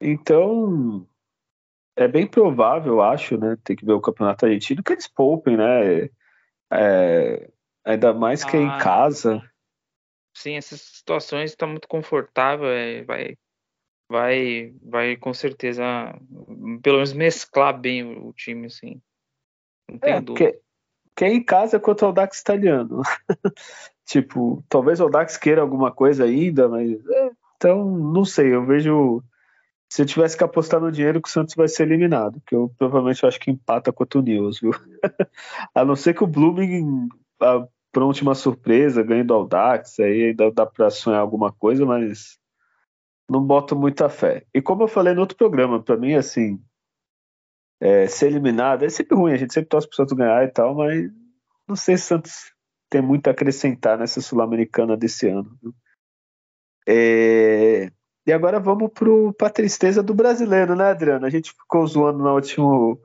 [0.00, 1.06] Então
[1.96, 3.56] é bem provável, acho, né?
[3.62, 6.08] Tem que ver o campeonato argentino que eles poupem, né?
[6.72, 7.50] É,
[7.84, 9.42] ainda mais que ah, é em ah, casa.
[10.34, 13.36] Sim, essas situações estão tá muito confortável, é, vai,
[14.08, 15.84] vai, vai com certeza,
[16.82, 19.00] pelo menos mesclar bem o, o time, assim.
[19.90, 20.52] Não tem é, dúvida.
[21.14, 23.02] Que, é em casa contra o Dax italiano.
[24.06, 26.90] tipo, talvez o Dax queira alguma coisa ainda, mas.
[26.90, 28.54] É, então, não sei.
[28.54, 29.22] Eu vejo.
[29.92, 32.40] Se eu tivesse que apostar no dinheiro, que o Santos vai ser eliminado.
[32.46, 34.70] Que eu provavelmente acho que empata contra o News, viu?
[35.74, 37.10] a não ser que o Blooming
[37.92, 42.38] pronte uma surpresa, ganhe do Audax, aí ainda dá pra sonhar alguma coisa, mas
[43.28, 44.46] não boto muita fé.
[44.54, 46.58] E como eu falei no outro programa, para mim, assim,
[47.78, 50.48] é, ser eliminado é sempre ruim, a gente sempre torce para o Santos ganhar e
[50.48, 51.12] tal, mas
[51.68, 52.54] não sei se o Santos
[52.88, 55.54] tem muito a acrescentar nessa Sul-Americana desse ano.
[56.88, 57.92] É,
[58.26, 58.90] e agora vamos
[59.36, 61.26] para a tristeza do brasileiro, né, Adriano?
[61.26, 63.00] A gente ficou zoando no último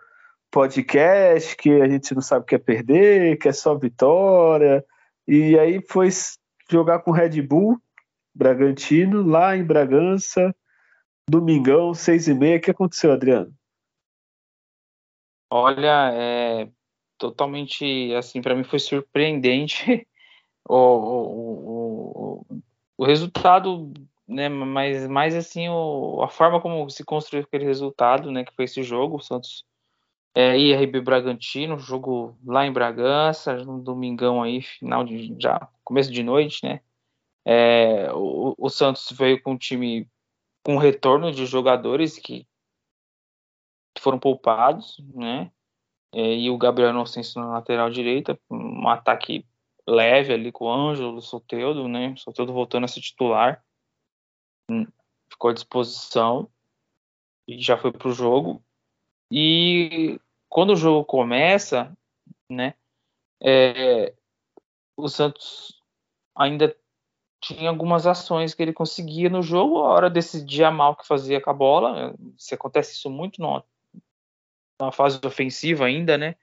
[0.52, 4.86] podcast que a gente não sabe o que é perder, que é só vitória,
[5.28, 6.10] e aí foi
[6.70, 7.82] jogar com Red Bull
[8.34, 10.56] Bragantino lá em Bragança,
[11.28, 12.58] domingão, seis e meia.
[12.58, 13.52] O que aconteceu, Adriano?
[15.50, 16.70] Olha, é
[17.18, 20.08] totalmente assim, para mim foi surpreendente
[20.70, 22.62] o, o, o,
[22.98, 23.92] o resultado,
[24.28, 24.50] né?
[24.50, 28.44] Mas mais assim, o, a forma como se construiu aquele resultado, né?
[28.44, 29.66] Que foi esse jogo, o Santos
[30.36, 36.22] é, IRB Bragantino, jogo lá em Bragança, no domingão aí, final de já começo de
[36.22, 36.82] noite, né?
[37.46, 40.08] É, o, o Santos veio com um time
[40.64, 42.46] com retorno de jogadores que
[44.00, 45.52] foram poupados, né?
[46.14, 49.46] É, e o Gabriel Inocêncio na lateral direita, um ataque
[49.88, 52.14] leve ali com o Ângelo, o Soteudo, né?
[52.18, 53.64] Soteudo voltando a ser titular,
[55.30, 56.50] ficou à disposição
[57.48, 58.64] e já foi pro jogo.
[59.32, 61.96] E quando o jogo começa,
[62.50, 62.74] né?
[63.42, 64.14] É,
[64.96, 65.82] o Santos
[66.36, 66.76] ainda
[67.40, 71.40] tinha algumas ações que ele conseguia no jogo, a hora decidia mal o que fazia
[71.40, 72.16] com a bola.
[72.38, 73.64] Se acontece isso muito no,
[74.82, 76.36] uma fase ofensiva ainda, né?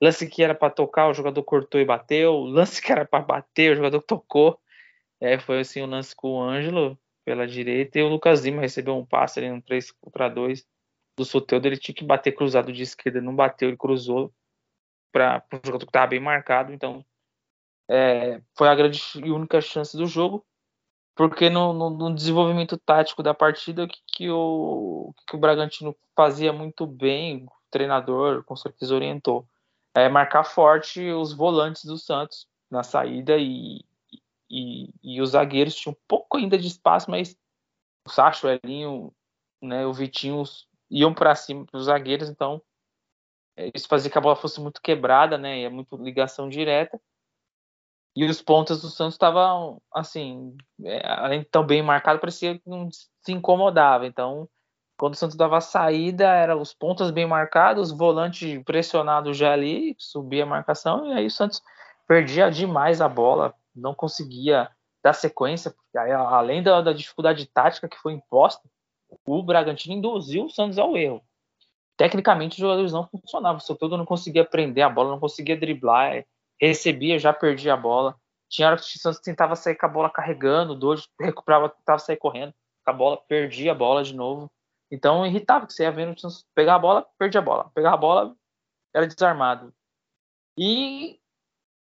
[0.00, 2.36] Lance que era para tocar, o jogador cortou e bateu.
[2.44, 4.60] Lance que era para bater, o jogador tocou.
[5.20, 8.62] É, foi assim o um lance com o Ângelo pela direita e o Lucas Lima
[8.62, 10.64] recebeu um passe ali no 3 contra 2
[11.18, 11.66] do Soteldo.
[11.66, 14.32] Ele tinha que bater cruzado de esquerda, não bateu, ele cruzou
[15.12, 16.72] para o jogador que estava bem marcado.
[16.72, 17.04] Então,
[17.90, 20.46] é, foi a grande e única chance do jogo
[21.16, 26.52] porque no, no, no, desenvolvimento tático da partida que, que, o, que o Bragantino fazia
[26.52, 29.48] muito bem, o treinador com certeza orientou,
[29.94, 33.82] é marcar forte os volantes do Santos na saída e,
[34.50, 37.36] e, e os zagueiros tinham pouco ainda de espaço, mas
[38.06, 39.12] o Sacho, o Elinho,
[39.60, 40.42] né, o Vitinho
[40.90, 42.62] iam para cima para os zagueiros, então
[43.56, 47.00] é, isso fazia que a bola fosse muito quebrada, né, é muito ligação direta.
[48.14, 52.66] E os pontas do Santos estavam, assim, é, além de tão bem marcado, parecia que
[52.66, 54.06] não se incomodava.
[54.06, 54.48] Então,
[54.96, 59.52] quando o Santos dava a saída, eram os pontas bem marcados, o volante pressionado já
[59.52, 61.60] ali, subia a marcação, e aí o Santos
[62.08, 64.70] perdia demais a bola, não conseguia
[65.02, 65.74] dar sequência,
[66.28, 68.68] além da, da dificuldade tática que foi imposta,
[69.24, 71.22] o Bragantino induziu o Santos ao erro.
[71.96, 76.24] Tecnicamente, os jogadores não funcionavam, o Soteldo não conseguia prender a bola, não conseguia driblar,
[76.60, 78.16] recebia, já perdia a bola.
[78.48, 81.98] Tinha hora que o Santos tentava sair com a bola carregando, o Dojo recuperava, tentava
[81.98, 82.52] sair correndo
[82.84, 84.50] a bola, perdia a bola de novo.
[84.90, 87.70] Então irritava que você ia vendo o Santos pegar a bola, perdia a bola.
[87.74, 88.36] Pegar a bola,
[88.94, 89.74] era desarmado.
[90.56, 91.20] E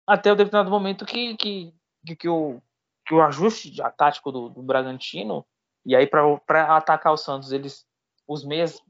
[0.07, 1.73] até o determinado momento que, que,
[2.13, 2.61] que, o,
[3.05, 5.45] que o ajuste tático do, do Bragantino,
[5.85, 7.85] e aí para atacar o Santos, eles
[8.27, 8.81] os meias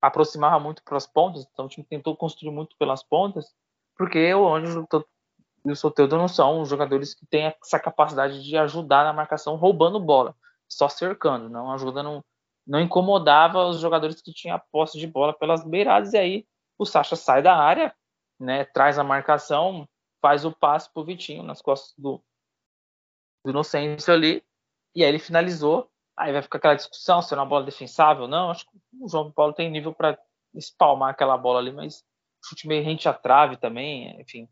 [0.00, 3.54] aproximavam muito para as pontas, então o time tentou construir muito pelas pontas,
[3.96, 4.86] porque o Ângelo
[5.64, 9.98] e o Soteldo não são jogadores que têm essa capacidade de ajudar na marcação roubando
[9.98, 10.36] bola,
[10.68, 12.24] só cercando, não ajudando,
[12.66, 16.46] não incomodava os jogadores que tinham a posse de bola pelas beiradas, e aí
[16.78, 17.94] o Sacha sai da área,
[18.38, 19.88] né, traz a marcação,
[20.24, 22.18] faz o passe pro Vitinho nas costas do,
[23.44, 24.42] do Inocêncio ali,
[24.96, 28.28] e aí ele finalizou, aí vai ficar aquela discussão se é uma bola defensável ou
[28.28, 30.18] não, acho que o João Paulo tem nível para
[30.54, 32.02] espalmar aquela bola ali, mas
[32.42, 34.48] chute meio rente à trave também, enfim.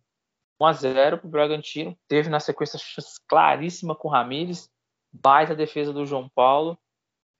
[0.60, 1.98] 1 a 0 para o Bragantino.
[2.06, 2.78] Teve na sequência
[3.26, 4.70] claríssima com o Ramires,
[5.10, 6.78] baita defesa do João Paulo.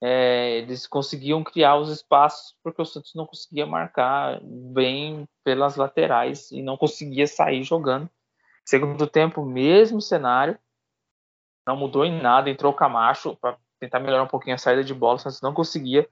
[0.01, 6.51] É, eles conseguiam criar os espaços porque o Santos não conseguia marcar bem pelas laterais
[6.51, 8.09] e não conseguia sair jogando.
[8.65, 10.57] Segundo tempo, mesmo cenário,
[11.67, 12.49] não mudou em nada.
[12.49, 15.53] Entrou o Camacho para tentar melhorar um pouquinho a saída de bola, o Santos não
[15.53, 16.09] conseguia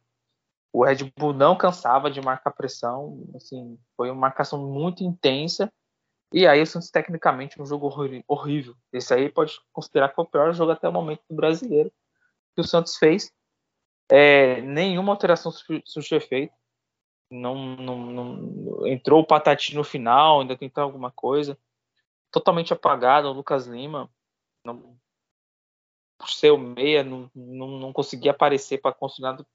[0.73, 5.71] o Red Bull não cansava de marcar pressão, assim, foi uma marcação muito intensa.
[6.33, 7.87] E aí o Santos tecnicamente um jogo
[8.27, 8.75] horrível.
[8.93, 11.91] Esse aí pode considerar que foi o pior jogo até o momento do brasileiro
[12.55, 13.33] que o Santos fez.
[14.09, 15.51] É, nenhuma alteração
[15.85, 16.53] surgiu efeito.
[17.29, 21.57] Não, não, não, entrou o Patati no final, ainda tentou alguma coisa.
[22.31, 24.09] Totalmente apagado, o Lucas Lima.
[24.65, 24.97] Não,
[26.17, 29.45] por ser o meia, não, não, não conseguia aparecer para nada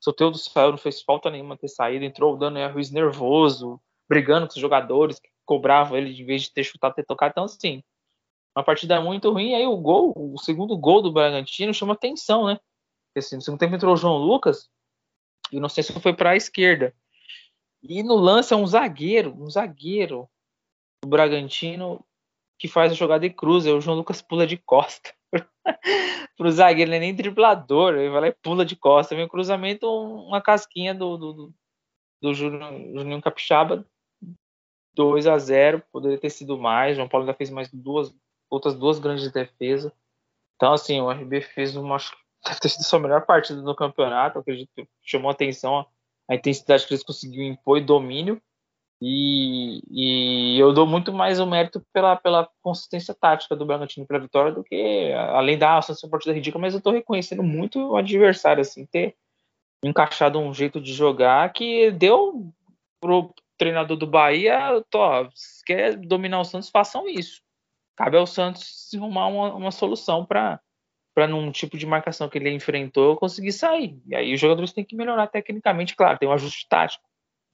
[0.00, 2.04] Soteudo saiu, não fez falta nenhuma ter saído.
[2.04, 6.52] Entrou o Daniel Ruiz nervoso, brigando com os jogadores que cobravam ele de vez de
[6.52, 7.32] ter chutado, ter tocado.
[7.32, 7.82] Então, assim,
[8.56, 9.50] uma partida muito ruim.
[9.50, 12.58] E aí o gol, o segundo gol do Bragantino chama atenção, né?
[13.08, 14.70] Porque, assim, no segundo tempo entrou o João Lucas
[15.52, 16.94] e não sei se foi para a esquerda.
[17.82, 20.28] E no lance é um zagueiro, um zagueiro
[21.02, 22.04] do Bragantino
[22.60, 23.66] que faz a jogada de cruz.
[23.66, 25.12] É o João Lucas pula de costa.
[26.36, 29.16] pro zagueiro, ele é nem driblador, ele vai lá e pula de costa.
[29.16, 31.54] Vem cruzamento, uma casquinha do, do, do,
[32.20, 33.86] do Juninho Capixaba,
[34.94, 36.96] 2 a 0 poderia ter sido mais.
[36.96, 38.14] João Paulo ainda fez mais duas,
[38.50, 39.90] outras duas grandes defesas.
[40.56, 41.96] Então, assim, o RB fez uma.
[42.44, 44.38] Deve ter sido sua melhor partida no campeonato.
[44.38, 44.70] acredito
[45.02, 45.86] chamou atenção
[46.28, 48.40] a intensidade que eles conseguiram impor e domínio.
[49.02, 54.18] E, e, eu dou muito mais o mérito pela, pela consistência tática do Bragantino para
[54.18, 57.80] a vitória do que, além da ah, uma partida ridícula, mas eu estou reconhecendo muito
[57.80, 59.16] o adversário, assim, ter
[59.82, 62.52] encaixado um jeito de jogar que deu
[63.00, 65.00] pro treinador do Bahia, tô,
[65.34, 67.42] se quer dominar o Santos, façam isso.
[67.96, 70.60] Cabe ao Santos arrumar uma, uma solução para
[71.12, 74.00] para num tipo de marcação que ele enfrentou conseguir sair.
[74.06, 77.09] E aí os jogadores têm que melhorar tecnicamente, claro, tem um ajuste tático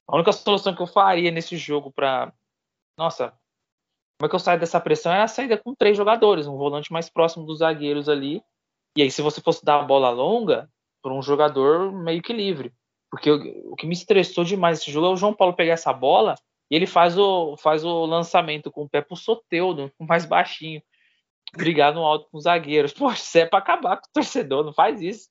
[0.08, 2.32] a única solução que eu faria nesse jogo para.
[2.98, 3.30] Nossa,
[4.18, 5.12] como é que eu saio dessa pressão?
[5.12, 8.42] É a saída com três jogadores, um volante mais próximo dos zagueiros ali.
[8.96, 10.70] E aí, se você fosse dar a bola longa,
[11.02, 12.72] para um jogador meio que livre.
[13.10, 15.92] Porque o, o que me estressou demais esse jogo é o João Paulo pegar essa
[15.92, 16.34] bola
[16.68, 20.82] e ele faz o, faz o lançamento com o pé pro Soteudo, mais baixinho,
[21.56, 22.92] brigar no alto com os zagueiros.
[22.92, 25.28] Poxa, isso é para acabar com o torcedor, não faz isso.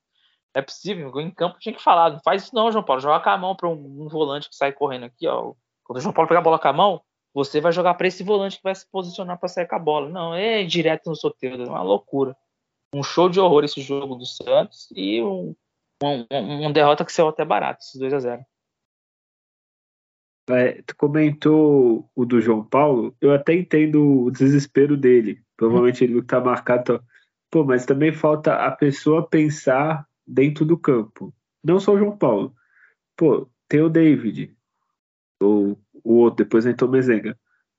[0.56, 3.30] É possível, em campo tinha que falar, não faz isso não, João Paulo, joga com
[3.30, 5.53] a mão para um, um, volante que sai correndo aqui, ó.
[5.84, 7.01] Quando o João Paulo pegar a bola com a mão,
[7.34, 10.08] você vai jogar para esse volante que vai se posicionar para sair com a bola.
[10.08, 12.34] Não, é direto no sorteio, é uma loucura.
[12.93, 15.53] Um show de horror esse jogo do Santos e um,
[16.01, 18.45] um, um, derrota que saiu até barato, esses 2 a 0
[20.49, 25.41] é, tu comentou o do João Paulo, eu até entendo o desespero dele.
[25.58, 27.03] Provavelmente ele tá marcado.
[27.51, 31.34] Pô, mas também falta a pessoa pensar dentro do campo.
[31.63, 32.53] Não só o João Paulo.
[33.15, 34.55] Pô, tem o David.
[35.41, 37.38] Ou o outro, depois entrou o Mezenga.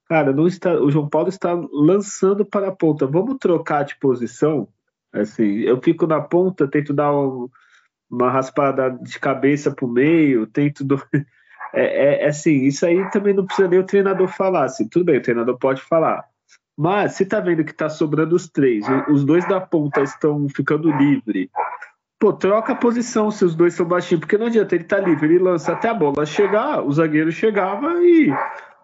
[0.09, 3.07] Cara, não está, o João Paulo está lançando para a ponta.
[3.07, 4.69] Vamos trocar de posição?
[5.13, 7.49] Assim, eu fico na ponta, tento dar um,
[8.11, 10.85] uma raspada de cabeça pro meio, tento.
[10.85, 11.01] Do...
[11.75, 14.65] É, é, é, assim, isso aí também não precisa nem o treinador falar.
[14.65, 16.25] Assim, tudo bem, o treinador pode falar.
[16.77, 20.91] Mas se tá vendo que tá sobrando os três, os dois da ponta estão ficando
[20.91, 21.51] livre.
[22.19, 25.27] Pô, troca a posição se os dois são baixinhos, porque não adianta, ele tá livre,
[25.27, 28.33] ele lança até a bola chegar, o zagueiro chegava e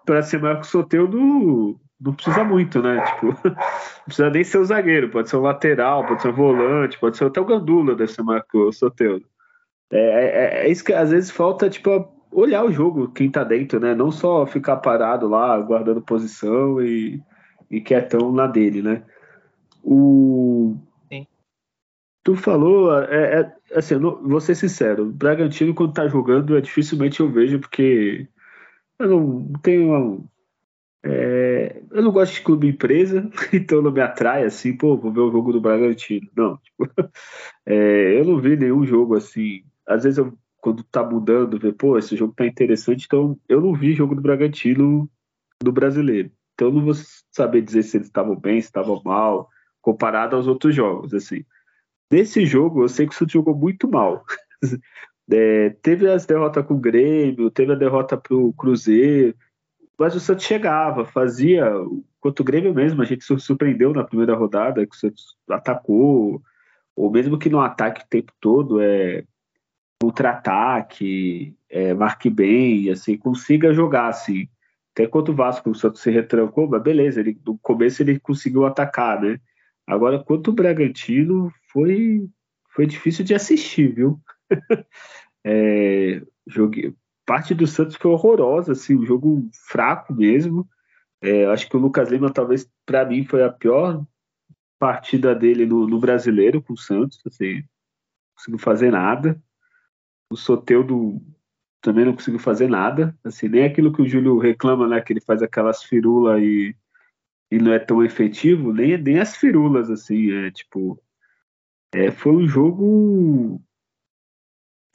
[0.05, 3.01] para ser maior que o Soteudo não precisa muito, né?
[3.01, 6.99] Tipo, não precisa nem ser o zagueiro, pode ser o lateral, pode ser o volante,
[6.99, 9.25] pode ser até o Gandula, deve ser maior que o Soteudo.
[9.91, 13.79] É, é, é, isso que às vezes falta, tipo, olhar o jogo, quem tá dentro,
[13.79, 13.95] né?
[13.95, 17.23] Não só ficar parado lá, guardando posição e,
[17.71, 19.03] e quietão na dele, né?
[19.83, 20.77] O...
[22.25, 26.61] Tu falou, é, é assim, não, vou ser sincero, o Bragantino quando tá jogando, é
[26.61, 28.29] dificilmente eu vejo, porque
[28.99, 30.25] eu não tenho
[31.05, 35.21] é, eu não gosto de clube empresa, então não me atrai assim, pô, vou ver
[35.21, 36.29] o jogo do Bragantino.
[36.37, 36.87] Não, tipo,
[37.67, 39.65] é, eu não vi nenhum jogo assim.
[39.87, 43.75] Às vezes eu quando tá mudando, ver, pô, esse jogo tá interessante, então eu não
[43.75, 45.11] vi jogo do Bragantino
[45.61, 46.31] do brasileiro.
[46.55, 46.95] Então eu não vou
[47.33, 49.49] saber dizer se eles estavam bem, se estavam mal,
[49.81, 51.45] comparado aos outros jogos, assim.
[52.13, 54.25] Nesse jogo, eu sei que o Santos jogou muito mal.
[55.31, 59.35] É, teve as derrotas com o Grêmio, teve a derrota pro Cruzeiro,
[59.97, 61.73] mas o Santos chegava, fazia.
[62.21, 66.43] Quanto o Grêmio mesmo, a gente se surpreendeu na primeira rodada, que o Santos atacou,
[66.95, 69.25] ou mesmo que no ataque o tempo todo, é,
[70.03, 74.49] contra-ataque, é, marque bem, assim, consiga jogar, assim.
[74.93, 78.67] Até quando o Vasco o Santos se retrancou, mas beleza, ele, no começo ele conseguiu
[78.67, 79.41] atacar, né?
[79.87, 82.29] Agora, quanto o Bragantino, foi,
[82.75, 84.21] foi difícil de assistir, viu?
[85.45, 86.95] é, joguei,
[87.27, 90.69] parte do Santos foi horrorosa, assim, um jogo fraco mesmo.
[91.21, 94.05] É, acho que o Lucas Lima, talvez, para mim, foi a pior
[94.79, 97.65] partida dele no, no brasileiro com o Santos, assim, não
[98.37, 99.41] conseguiu fazer nada.
[100.29, 101.23] O Soteudo
[101.81, 105.21] também não conseguiu fazer nada, assim, nem aquilo que o Júlio reclama, né, que ele
[105.21, 106.75] faz aquelas firulas e,
[107.51, 111.01] e não é tão efetivo, nem, nem as firulas, assim, é tipo,
[111.95, 113.61] é, foi um jogo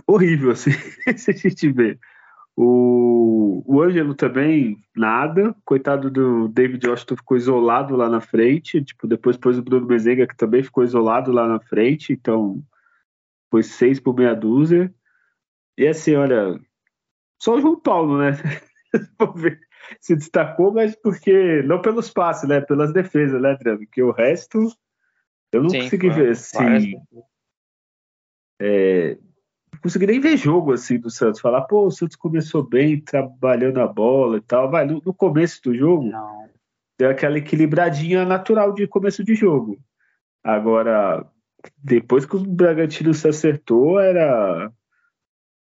[0.08, 0.72] horrível, assim,
[1.18, 2.00] se a gente vê.
[2.56, 5.56] O, o Ângelo também, nada.
[5.64, 8.84] Coitado do David Washington ficou isolado lá na frente.
[8.84, 12.14] Tipo, depois pôs o Bruno Mezenga, que também ficou isolado lá na frente.
[12.14, 12.64] Então,
[13.52, 14.92] foi seis por meia dúzia.
[15.78, 16.60] E assim, olha,
[17.40, 18.32] só o João Paulo, né?
[20.02, 22.60] se destacou, mas porque não pelos passes, né?
[22.60, 23.80] Pelas defesas, né, Adriano?
[23.80, 24.68] Porque o resto
[25.52, 26.96] eu não Sim, consegui ver assim.
[28.60, 29.18] É,
[29.72, 31.40] não consegui nem ver jogo assim do Santos.
[31.40, 34.70] Falar, pô, o Santos começou bem, trabalhando a bola e tal.
[34.70, 36.50] Vai, no, no começo do jogo, não.
[36.98, 39.80] deu aquela equilibradinha natural de começo de jogo.
[40.44, 41.26] Agora,
[41.78, 44.72] depois que o Bragantino se acertou, era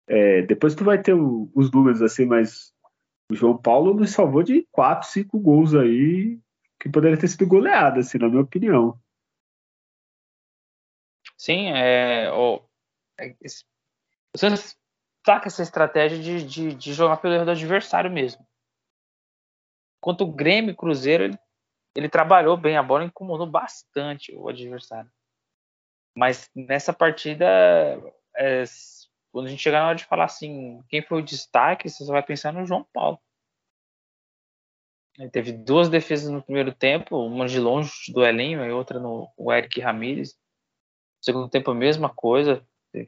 [0.07, 2.73] é, depois tu vai ter o, os números assim, mas
[3.31, 6.39] o João Paulo nos salvou de 4, 5 gols aí,
[6.79, 8.99] que poderia ter sido goleada, assim, na minha opinião.
[11.45, 12.25] Sim, é,
[13.21, 13.35] é,
[14.35, 14.47] você
[15.27, 18.47] saca essa estratégia de, de, de, jogar pelo erro do adversário mesmo.
[19.99, 21.39] Enquanto o Grêmio e Cruzeiro, ele,
[21.95, 25.13] ele trabalhou bem, a bola incomodou bastante o adversário.
[26.17, 27.45] Mas nessa partida,
[28.35, 28.65] é,
[29.31, 32.13] quando a gente chegar na hora de falar assim, quem foi o destaque, você só
[32.13, 33.21] vai pensar no João Paulo.
[35.19, 39.31] Ele teve duas defesas no primeiro tempo, uma de longe do Elinho e outra no
[39.37, 40.43] o Eric Ramírez.
[41.25, 42.63] Segundo tempo a mesma coisa,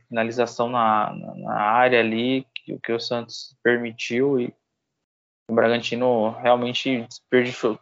[0.08, 4.54] finalização na, na, na, área ali, que, que o Santos permitiu e
[5.50, 7.78] o Bragantino realmente desperdiçou,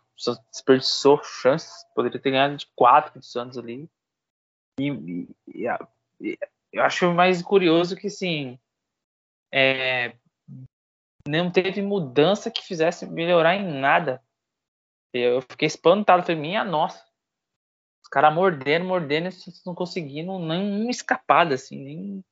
[0.50, 3.88] desperdiçou chances, poderia ter ganhado de quatro do Santos ali.
[4.80, 5.68] E, e,
[6.20, 6.38] e,
[6.72, 8.58] eu acho mais curioso que, sim,
[9.52, 10.16] é,
[11.28, 14.20] não teve mudança que fizesse melhorar em nada.
[15.12, 17.03] Eu fiquei espantado, falei, minha nossa.
[18.04, 19.30] Os caras mordendo, mordendo,
[19.64, 22.24] não conseguindo nem escapada, assim, nem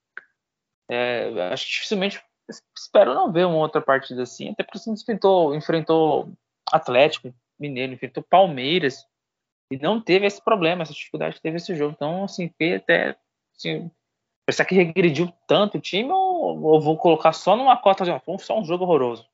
[0.89, 2.23] É, acho que dificilmente
[2.77, 6.33] espero não ver uma outra partida assim, até porque você enfrentou, enfrentou
[6.71, 9.07] Atlético Mineiro, enfrentou Palmeiras
[9.71, 11.95] e não teve esse problema, essa dificuldade que teve esse jogo.
[11.95, 13.17] Então, assim, foi até
[13.57, 13.91] assim,
[14.45, 18.39] pensar que regrediu tanto o time ou, ou vou colocar só numa cota de foi
[18.39, 19.27] só um jogo horroroso.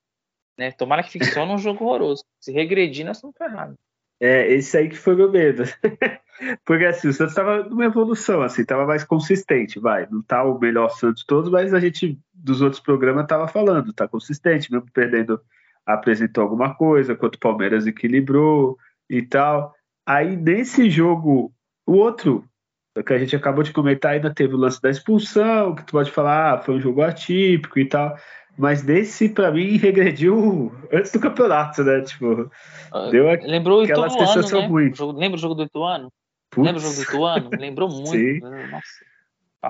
[0.57, 0.71] Né?
[0.71, 2.23] Tomara que fique só num jogo horroroso.
[2.41, 3.77] Se regredir, nós estamos ferrados.
[4.21, 5.65] É, esse aí que foi meu medo.
[6.65, 10.07] Porque assim, o Santos estava numa evolução, assim, estava mais consistente, vai.
[10.11, 14.07] Não tá o melhor Santos todos, mas a gente dos outros programas estava falando, tá
[14.07, 15.41] consistente, mesmo perdendo,
[15.85, 18.79] apresentou alguma coisa, quanto o Palmeiras equilibrou
[19.11, 19.75] e tal.
[20.07, 21.53] Aí nesse jogo,
[21.87, 22.45] o outro
[23.05, 26.11] que a gente acabou de comentar ainda teve o lance da expulsão, que tu pode
[26.11, 28.17] falar, ah, foi um jogo atípico e tal.
[28.59, 32.01] Mas nesse, para mim, regrediu antes do campeonato, né?
[32.03, 32.51] Tipo,
[32.93, 34.67] ah, deu Lembrou aquela Ituano, sensação né?
[34.67, 34.93] ruim.
[35.15, 36.13] lembra o jogo do Ituano?
[36.51, 36.67] Putz.
[36.67, 37.51] Lembra o jogo do Ituano?
[37.57, 38.11] Lembrou muito.
[38.11, 38.41] Sim.
[38.41, 39.09] Nossa.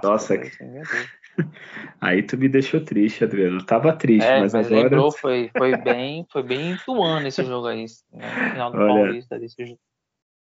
[0.03, 0.35] Nossa.
[2.01, 3.59] Aí tu me deixou triste, Adriano.
[3.59, 4.83] Eu tava triste, é, mas, mas agora.
[4.83, 8.51] Lembrou, foi, foi bem, foi bem Ituano esse jogo aí, né?
[8.53, 9.79] final do Olha, Paulista desse jogo.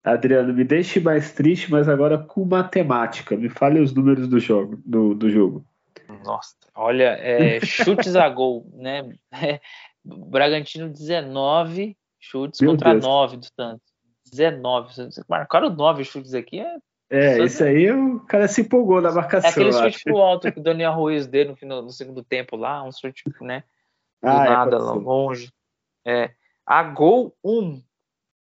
[0.03, 3.35] Adriano, me deixe mais triste, mas agora com matemática.
[3.35, 4.79] Me fale os números do jogo.
[4.85, 5.65] Do, do jogo.
[6.23, 9.09] Nossa, olha, é, chutes a gol, né?
[9.31, 9.59] É,
[10.03, 13.03] Bragantino 19 chutes Meu contra Deus.
[13.03, 13.95] 9 do Santos.
[14.31, 14.93] 19.
[15.27, 16.59] Marcaram 9 chutes aqui.
[16.59, 19.49] É, é isso aí o cara se empolgou na marcação.
[19.49, 22.55] É aquele chute pro alto que o Daniel Ruiz deu no, final, no segundo tempo
[22.55, 23.63] lá, um chute, né?
[24.21, 25.51] Do ah, é, nada, é, longe.
[26.05, 26.31] É,
[26.65, 27.81] a gol 1,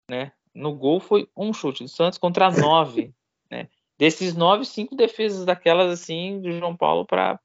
[0.10, 0.32] né?
[0.54, 3.14] No gol foi um chute do Santos contra 9,
[3.50, 3.70] né?
[3.98, 7.40] Desses 9, 5 defesas daquelas assim do João Paulo para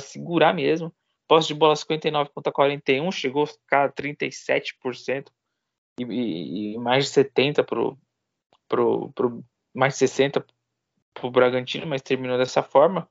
[0.00, 0.92] segurar mesmo.
[1.26, 5.26] Posse de bola 59 contra 41, chegou a ficar 37%
[6.00, 7.98] e, e, e mais de 70 pro,
[8.66, 9.44] pro, pro
[9.74, 10.44] mais de 60
[11.12, 13.08] pro Bragantino, mas terminou dessa forma.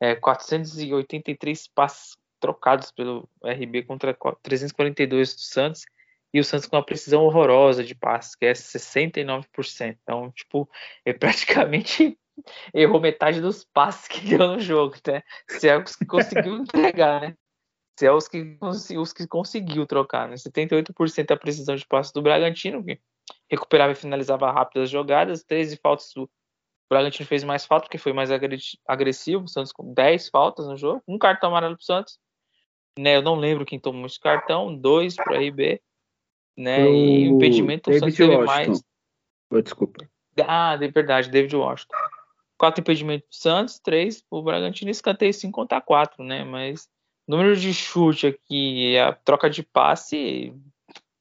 [0.00, 5.84] É, 483 passes trocados pelo RB contra 342 do Santos
[6.32, 9.98] e o Santos com uma precisão horrorosa de passes, que é 69%.
[10.02, 10.68] Então, tipo,
[11.04, 12.18] é praticamente
[12.74, 15.22] errou metade dos passes que deu no jogo, né?
[15.48, 17.36] Se é os que conseguiu entregar, né?
[17.98, 20.36] Se é os que, os que conseguiu trocar, né?
[20.36, 23.00] 78% a precisão de passes do Bragantino, que
[23.50, 26.30] recuperava e finalizava rápido as jogadas, 13 faltas do
[26.88, 28.30] Bragantino fez mais falta, porque foi mais
[28.86, 32.18] agressivo, o Santos com 10 faltas no jogo, um cartão amarelo pro Santos,
[32.98, 33.16] né?
[33.16, 35.80] Eu não lembro quem tomou esse cartão, dois para RB,
[36.56, 36.84] né?
[36.84, 38.80] O e o impedimento o Santos teve mais.
[39.50, 40.08] Oh, desculpa.
[40.46, 41.96] Ah, de verdade, David Washington
[42.58, 46.44] quatro impedimentos do Santos, três o Bragantino, escanteio 5 contra 4, né?
[46.44, 46.88] Mas
[47.26, 50.52] número de chute aqui, a troca de passe,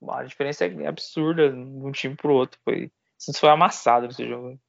[0.10, 2.60] a diferença é absurda de um time pro outro.
[2.64, 4.60] Foi, o Santos foi amassado nesse jogo.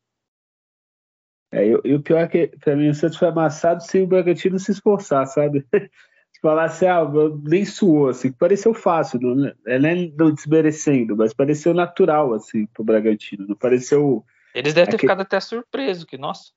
[1.50, 4.06] É, e, e, o pior é que, pra mim, o Santos foi amassado sem o
[4.06, 5.66] Bragantino se esforçar, sabe?
[6.30, 7.00] Se falasse, ah,
[7.42, 9.78] nem suou, assim, pareceu fácil, não, é
[10.16, 14.24] não desmerecendo, mas pareceu natural, assim, pro Bragantino, não pareceu.
[14.54, 15.10] Eles devem ter aquele...
[15.10, 16.52] ficado até surpreso, que, nossa,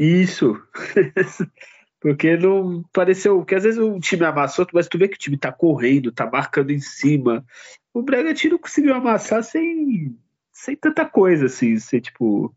[0.00, 0.58] isso.
[2.00, 3.36] Porque não pareceu.
[3.36, 6.28] Porque às vezes o time amassou, mas tu vê que o time tá correndo, tá
[6.28, 7.44] marcando em cima.
[7.92, 10.16] O Bragantino conseguiu amassar sem,
[10.50, 12.54] sem tanta coisa, assim, sem tipo.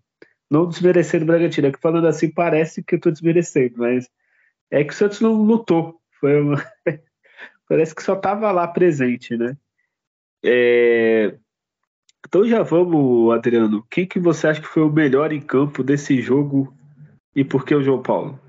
[0.49, 1.67] Não desmerecendo o Bragantino.
[1.67, 4.09] É que falando assim parece que eu tô desmerecendo, mas
[4.71, 5.99] é que o Santos não lutou.
[6.19, 6.63] Foi uma...
[7.67, 9.57] parece que só tava lá presente, né?
[10.43, 11.35] É...
[12.25, 13.85] Então já vamos, Adriano.
[13.89, 16.73] Quem que você acha que foi o melhor em campo desse jogo
[17.36, 18.39] e por que o João Paulo?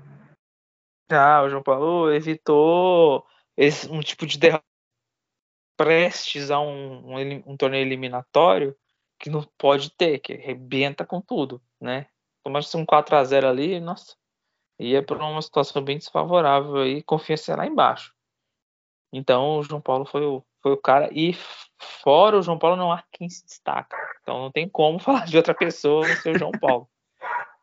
[1.09, 3.25] Ah, o João Paulo evitou
[3.55, 4.65] esse, um tipo de derrota
[5.77, 8.75] prestes a um, um, um, torneio eliminatório
[9.19, 12.07] que não pode ter, que arrebenta com tudo, né?
[12.43, 14.15] Tomasse um 4 a 0 ali, nossa,
[14.79, 18.13] ia para uma situação bem desfavorável aí, confiança lá embaixo.
[19.11, 21.33] Então o João Paulo foi o, foi o cara, e
[22.03, 23.97] fora o João Paulo não há quem se destaca.
[24.21, 26.89] Então não tem como falar de outra pessoa no seu João Paulo.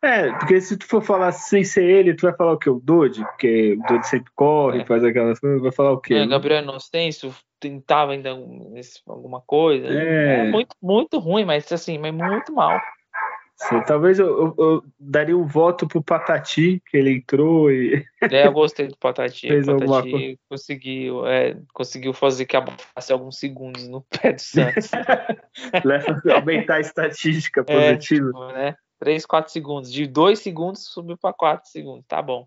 [0.03, 2.68] É, porque se tu for falar sem ser ele, tu vai falar o quê?
[2.68, 3.22] O Dodge?
[3.22, 4.84] Porque o Dodge sempre corre, é.
[4.84, 6.14] faz aquelas coisas, vai falar o quê?
[6.14, 8.30] É, Gabriel Inocêncio tentava ainda
[9.07, 9.86] alguma coisa.
[9.86, 10.40] É.
[10.40, 10.50] é.
[10.50, 12.80] muito, muito ruim, mas assim, mas muito mal.
[13.68, 18.05] Sim, talvez eu, eu, eu, daria um voto pro Patati, que ele entrou e.
[18.20, 19.46] É, eu gostei do Patati.
[19.46, 24.90] Fez o Patati conseguiu, é, conseguiu fazer que abafasse alguns segundos no pé do Santos.
[26.34, 28.26] aumentar a estatística é, positiva.
[28.26, 28.74] Tipo, né?
[29.03, 29.92] 3, 4 segundos.
[29.92, 32.05] De 2 segundos subiu para 4 segundos.
[32.07, 32.46] Tá bom.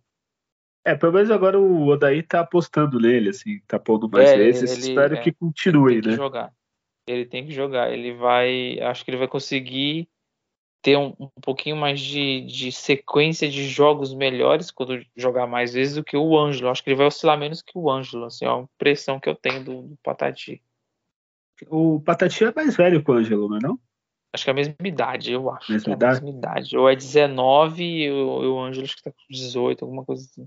[0.85, 4.71] É, pelo menos agora o Odaí tá apostando nele, assim, tá pondo mais é, vezes.
[4.71, 6.15] Ele, Espero é, que continue, ele né?
[6.15, 6.53] jogar.
[7.05, 7.91] Ele tem que jogar.
[7.91, 8.79] Ele vai.
[8.79, 10.07] Acho que ele vai conseguir
[10.81, 15.95] ter um, um pouquinho mais de, de, sequência de jogos melhores quando jogar mais vezes
[15.95, 16.69] do que o Ângelo.
[16.69, 19.35] Acho que ele vai oscilar menos que o Ângelo, assim, é a impressão que eu
[19.35, 20.63] tenho do, do Patati.
[21.67, 23.79] O Patati é mais velho que o Ângelo, não é não?
[24.35, 25.71] Acho que é a mesma idade, eu acho.
[25.71, 26.21] Mesma, é idade?
[26.21, 26.77] mesma idade.
[26.77, 30.45] Ou é 19 e o, o Ângelo acho que tá com 18, alguma coisa assim.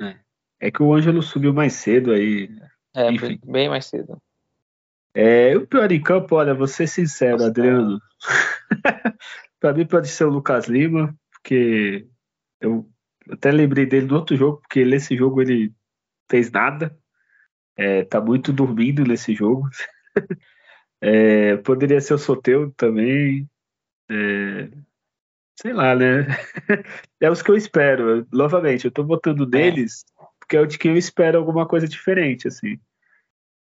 [0.00, 0.16] É.
[0.58, 2.48] é que o Ângelo subiu mais cedo aí.
[2.96, 3.38] É, Enfim.
[3.44, 4.16] bem mais cedo.
[5.14, 8.00] É, o pior em campo, olha, vou ser sincero, Nossa, Adriano.
[9.60, 12.08] para mim pode ser o Lucas Lima, porque
[12.58, 12.88] eu
[13.30, 15.74] até lembrei dele no outro jogo, porque nesse jogo ele
[16.30, 16.98] fez nada.
[17.76, 19.68] É, tá muito dormindo nesse jogo.
[21.02, 23.46] é, poderia ser o Soteu também.
[24.08, 24.68] É,
[25.60, 26.26] sei lá, né?
[27.20, 28.26] é os que eu espero.
[28.32, 29.46] Novamente, eu tô votando é.
[29.46, 30.04] neles
[30.52, 32.78] porque é o de quem eu espero alguma coisa diferente, assim.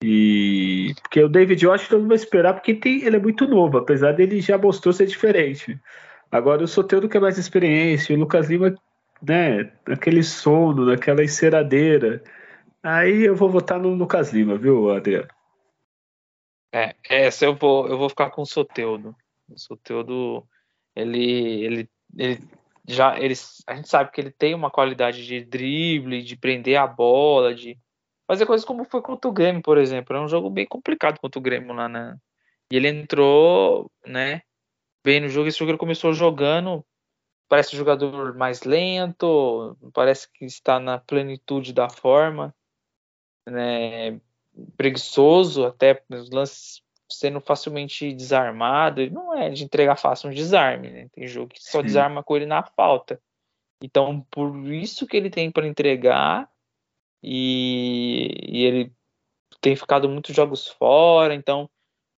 [0.03, 4.13] E porque o David Washington não vai esperar porque tem, ele é muito novo, apesar
[4.13, 5.79] dele já mostrou ser diferente.
[6.31, 8.75] Agora o Soteldo que é mais experiência, o Lucas Lima,
[9.23, 12.23] né, naquele sono, naquela enceradeira.
[12.83, 15.29] Aí eu vou votar no Lucas Lima, viu, Adriano?
[16.77, 19.17] É, essa eu vou, eu vou ficar com o Soteudo.
[19.49, 20.47] O Soteudo,
[20.95, 22.49] ele, ele, ele
[22.87, 23.33] já, ele,
[23.67, 27.79] a gente sabe que ele tem uma qualidade de drible, de prender a bola, de
[28.27, 30.15] fazer coisas como foi contra o Grêmio, por exemplo.
[30.15, 32.19] É um jogo bem complicado contra o Grêmio lá, né?
[32.71, 34.43] E ele entrou, né,
[35.03, 35.49] bem no jogo.
[35.49, 36.85] Esse jogo ele começou jogando,
[37.49, 42.55] parece um jogador mais lento, parece que está na plenitude da forma,
[43.49, 44.21] né,
[44.77, 49.01] preguiçoso, até os lances sendo facilmente desarmado.
[49.01, 51.09] Ele não é de entregar fácil um desarme, né?
[51.13, 51.87] Tem jogo que só Sim.
[51.87, 53.21] desarma com ele na falta.
[53.83, 56.49] Então, por isso que ele tem para entregar,
[57.23, 58.93] e, e ele
[59.61, 61.69] tem ficado muitos jogos fora, então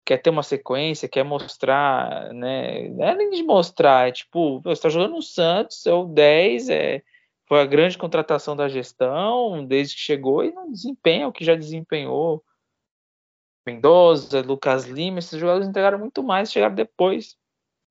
[0.05, 2.89] quer ter uma sequência, quer mostrar, né?
[2.89, 6.69] Não é nem de mostrar, é tipo, você está jogando no Santos, é o 10,
[6.69, 7.03] é,
[7.47, 11.55] foi a grande contratação da gestão desde que chegou e não desempenha o que já
[11.55, 12.43] desempenhou.
[13.65, 17.37] Mendoza, Lucas Lima, esses jogadores entregaram muito mais, chegaram depois,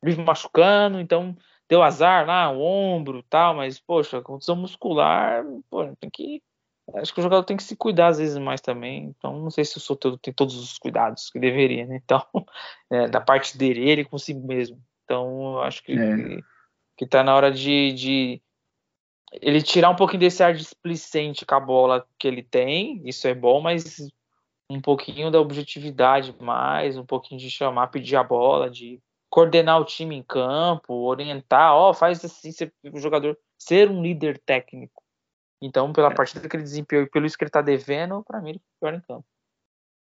[0.03, 1.37] vive machucando, então
[1.69, 6.43] deu azar lá, o ombro tal, mas, poxa, condição muscular, pô, tem que
[6.95, 9.07] Acho que o jogador tem que se cuidar às vezes mais também.
[9.07, 12.01] Então, não sei se o Soteldo tem todos os cuidados que deveria, né?
[12.03, 12.25] Então,
[12.91, 14.81] é, da parte dele, ele consigo mesmo.
[15.05, 16.17] Então, acho que, é.
[16.17, 16.45] que,
[16.99, 18.43] que tá na hora de, de
[19.33, 23.01] ele tirar um pouquinho desse ar displicente com a bola que ele tem.
[23.05, 24.09] Isso é bom, mas
[24.70, 29.85] um pouquinho da objetividade mais, um pouquinho de chamar, pedir a bola, de coordenar o
[29.85, 32.51] time em campo, orientar, ó, oh, faz assim,
[32.93, 35.03] o jogador ser um líder técnico.
[35.61, 36.14] Então, pela é.
[36.14, 38.95] partida que ele desempenhou e pelo isso que ele tá devendo, para mim ele pior
[38.95, 39.24] em campo.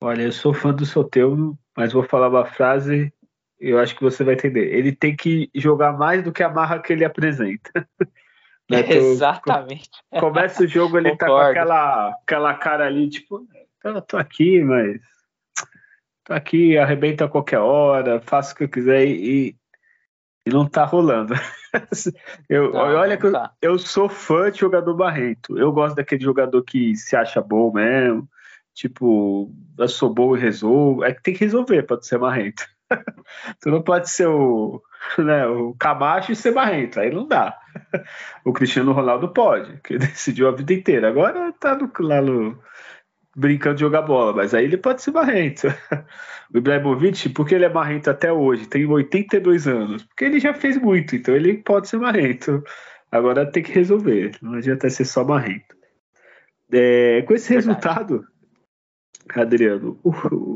[0.02, 3.12] Olha, eu sou fã do Soteudo, mas vou falar uma frase
[3.60, 4.74] eu acho que você vai entender.
[4.74, 7.88] Ele tem que jogar mais do que a marra que ele apresenta.
[8.70, 8.80] né?
[8.90, 9.90] Exatamente.
[10.20, 13.48] Começa o jogo, ele tá com aquela, aquela cara ali, tipo,
[13.84, 15.00] eu tô aqui, mas
[16.24, 19.56] tô aqui, arrebenta a qualquer hora, faço o que eu quiser e,
[20.46, 21.34] e não tá rolando.
[22.50, 23.54] eu, não, olha que tá.
[23.62, 25.58] eu, eu, sou fã de jogador barrento.
[25.58, 28.28] Eu gosto daquele jogador que se acha bom mesmo.
[28.74, 31.04] Tipo, eu sou bom e resolvo.
[31.04, 32.66] É que tem que resolver para ser marrento.
[33.62, 34.82] tu não pode ser o,
[35.18, 37.00] né, o Camacho e ser marrento.
[37.00, 37.58] Aí não dá.
[38.44, 41.08] o Cristiano Ronaldo pode, que decidiu a vida inteira.
[41.08, 42.58] Agora tá no, lá no,
[43.36, 45.68] brincando de jogar bola, mas aí ele pode ser marrento.
[46.54, 50.78] O Ibrahimovic, porque ele é marrento até hoje, tem 82 anos, porque ele já fez
[50.78, 52.64] muito, então ele pode ser marrento.
[53.12, 55.76] Agora tem que resolver, não adianta ser só marrento.
[56.72, 57.68] É, com esse Verdade.
[57.68, 58.28] resultado,
[59.34, 60.12] Adriano, o,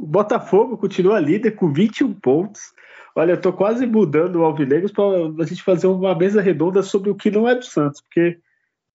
[0.05, 2.73] Botafogo continua líder com 21 pontos.
[3.15, 5.03] Olha, eu tô quase mudando o Alvinegros para
[5.43, 8.39] a gente fazer uma mesa redonda sobre o que não é do Santos, porque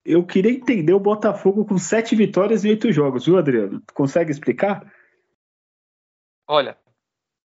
[0.05, 3.83] eu queria entender o Botafogo com sete vitórias em oito jogos, viu, Adriano?
[3.93, 4.93] Consegue explicar?
[6.47, 6.79] Olha,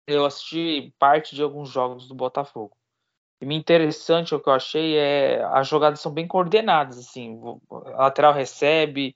[0.08, 2.76] eu assisti parte de alguns jogos do Botafogo.
[3.42, 7.38] E me interessante o que eu achei é as jogadas são bem coordenadas, assim,
[7.70, 9.16] a lateral recebe,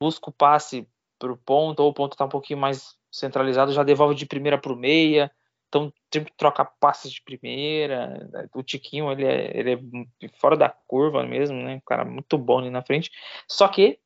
[0.00, 0.88] busca o passe
[1.20, 4.58] para o ponto, ou o ponto está um pouquinho mais centralizado, já devolve de primeira
[4.58, 5.30] para o meia,
[5.68, 8.28] então sempre troca passes de primeira.
[8.54, 11.76] O Tiquinho ele é, ele é fora da curva mesmo, né?
[11.76, 13.10] Um cara muito bom ali na frente.
[13.46, 14.00] Só que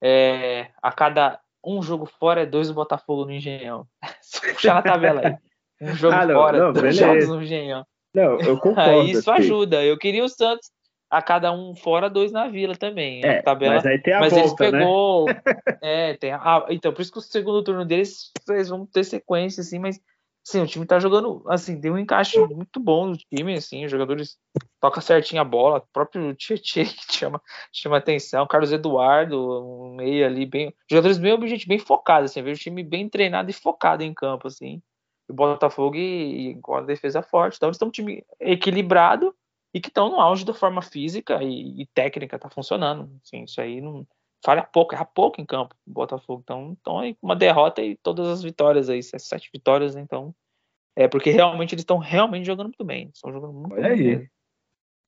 [0.00, 3.88] é, a cada um jogo fora é dois do Botafogo no Engenhão.
[4.22, 5.36] Só puxar na tabela aí.
[5.80, 7.06] Um jogo ah, não, fora, não, dois beleza.
[7.06, 7.86] jogos no Engenhão.
[8.14, 9.08] Não, eu concordo.
[9.08, 9.84] Isso ajuda.
[9.84, 10.70] Eu queria o Santos
[11.10, 13.24] a cada um fora, dois na Vila também.
[13.24, 13.76] É, tabela.
[13.76, 14.78] Mas aí tem a mas volta, eles né?
[14.78, 15.26] pegou.
[15.26, 15.42] Né?
[15.82, 16.66] é, tem a...
[16.70, 20.00] então, por isso que o segundo turno deles eles vão ter sequência, assim, mas
[20.48, 23.90] Sim, o time tá jogando, assim, tem um encaixe muito bom no time, assim, os
[23.90, 24.38] jogadores
[24.80, 30.24] tocam certinho a bola, o próprio Tietchan que chama, chama atenção, Carlos Eduardo, um meio
[30.24, 34.02] ali bem, jogadores bem objetivos, bem focados, assim, vejo o time bem treinado e focado
[34.02, 34.80] em campo, assim,
[35.28, 39.34] o Botafogo e, e com a defesa forte, então eles estão um time equilibrado
[39.78, 43.60] e que estão no auge da forma física e, e, técnica, tá funcionando, assim, isso
[43.60, 44.04] aí não
[44.44, 46.40] falha pouco, erra pouco em campo o Botafogo.
[46.42, 50.34] Então, então aí uma derrota e todas as vitórias aí, sete vitórias, então.
[50.96, 53.08] É porque realmente eles estão realmente jogando muito bem.
[53.14, 54.16] Estão jogando muito Olha bem.
[54.16, 54.28] Aí.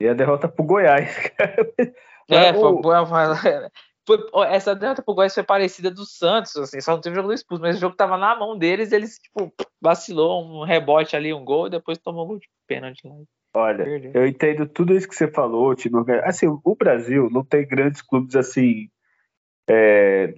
[0.01, 1.11] E a derrota pro Goiás.
[2.31, 2.81] é, foi,
[4.07, 7.61] foi, essa derrota pro Goiás foi parecida do Santos, assim, só não teve jogo expulso,
[7.61, 11.67] mas o jogo tava na mão deles, eles, tipo, vacilou, um rebote ali, um gol,
[11.67, 13.17] e depois tomou um gol de pênalti lá.
[13.53, 13.85] Olha,
[14.15, 18.37] eu entendo tudo isso que você falou, time Assim, o Brasil não tem grandes clubes
[18.37, 18.89] assim
[19.69, 20.35] é,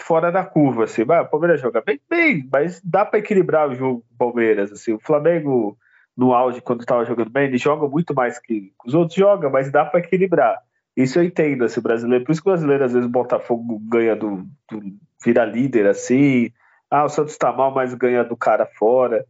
[0.00, 1.02] fora da curva, assim.
[1.02, 4.92] o Palmeiras joga bem, bem, mas dá para equilibrar o jogo Palmeiras, assim.
[4.92, 5.78] O Flamengo
[6.16, 9.70] no auge quando estava jogando bem, ele joga muito mais que os outros jogam, mas
[9.70, 10.58] dá para equilibrar.
[10.96, 12.24] Isso eu entendo, assim, brasileiro.
[12.24, 14.82] Por isso que o brasileiro, às vezes, o Botafogo ganha do, do
[15.24, 16.50] vira líder, assim.
[16.90, 19.24] Ah, o Santos tá mal, mas ganha do cara fora.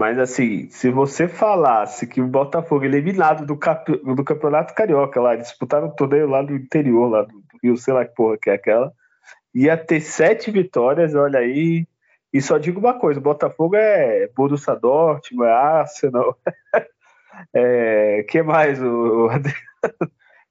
[0.00, 3.90] Mas assim, se você falasse que o Botafogo eliminado do, cap...
[3.90, 8.04] do Campeonato Carioca lá, disputaram o torneio lá do interior, lá do Rio, sei lá
[8.04, 8.92] que porra que é aquela,
[9.52, 11.86] ia ter sete vitórias, olha aí.
[12.32, 16.38] E só digo uma coisa, o Botafogo é Borussia Dortmund, é Arsenal.
[17.52, 19.28] é, que mais o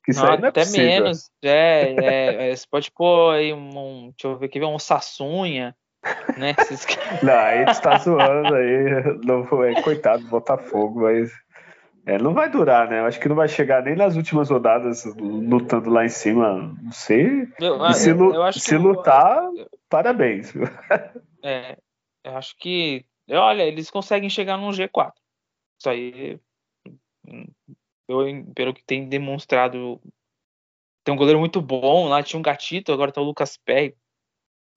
[0.04, 0.86] que não, não é até possível.
[0.86, 1.30] menos.
[1.44, 5.76] É, é, é, você pode pôr aí um, deixa eu ver aqui, um Sassunha
[6.38, 6.56] né?
[7.24, 9.04] não, aí tu tá zoando aí.
[9.24, 11.32] Não, é, coitado do Botafogo, mas.
[12.06, 13.00] É, não vai durar, né?
[13.00, 16.74] Eu acho que não vai chegar nem nas últimas rodadas lutando lá em cima.
[16.82, 17.46] Não sei.
[17.60, 19.42] Eu, e se, eu, se lutar,
[19.90, 20.54] parabéns.
[21.44, 21.78] É,
[22.24, 23.06] eu acho que.
[23.30, 25.12] Olha, eles conseguem chegar no G4.
[25.78, 26.40] Isso aí.
[28.08, 28.24] Eu,
[28.56, 30.00] pelo que tem demonstrado.
[31.04, 33.96] Tem um goleiro muito bom lá, tinha um gatito, agora tá o Lucas Perry.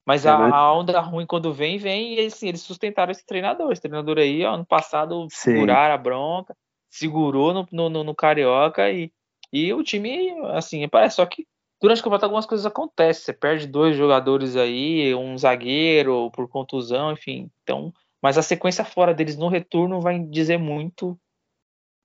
[0.05, 3.71] Mas a, a, onda ruim, quando vem, vem, e assim, eles sustentaram esse treinador.
[3.71, 6.55] Esse treinador aí, ó, ano passado, seguraram a bronca,
[6.89, 9.11] segurou no, no, no, Carioca e,
[9.53, 11.47] e o time, assim, parece só que
[11.79, 13.23] durante o campeonato algumas coisas acontecem.
[13.23, 17.49] Você perde dois jogadores aí, um zagueiro por contusão, enfim.
[17.61, 21.17] Então, mas a sequência fora deles no retorno vai dizer muito,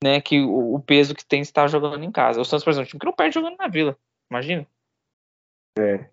[0.03, 2.41] né, que o, o peso que tem estar jogando em casa.
[2.41, 3.99] O Santos, por exemplo, é um time que não perde jogando na Vila,
[4.31, 4.67] imagina.
[5.79, 6.09] É,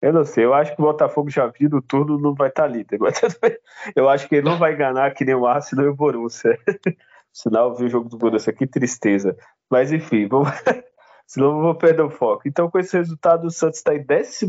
[0.00, 2.68] eu não sei, eu acho que o Botafogo já viu no turno não vai estar
[2.68, 3.00] líder.
[3.96, 6.58] Eu acho que ele não vai ganhar que nem o Arsenal e o Borussia.
[7.32, 9.36] Sinal, eu vi o jogo do Borussia, que tristeza.
[9.70, 10.48] Mas enfim, vamos...
[11.26, 12.42] senão eu vou perder o foco.
[12.46, 14.46] Então, com esse resultado, o Santos está em 12,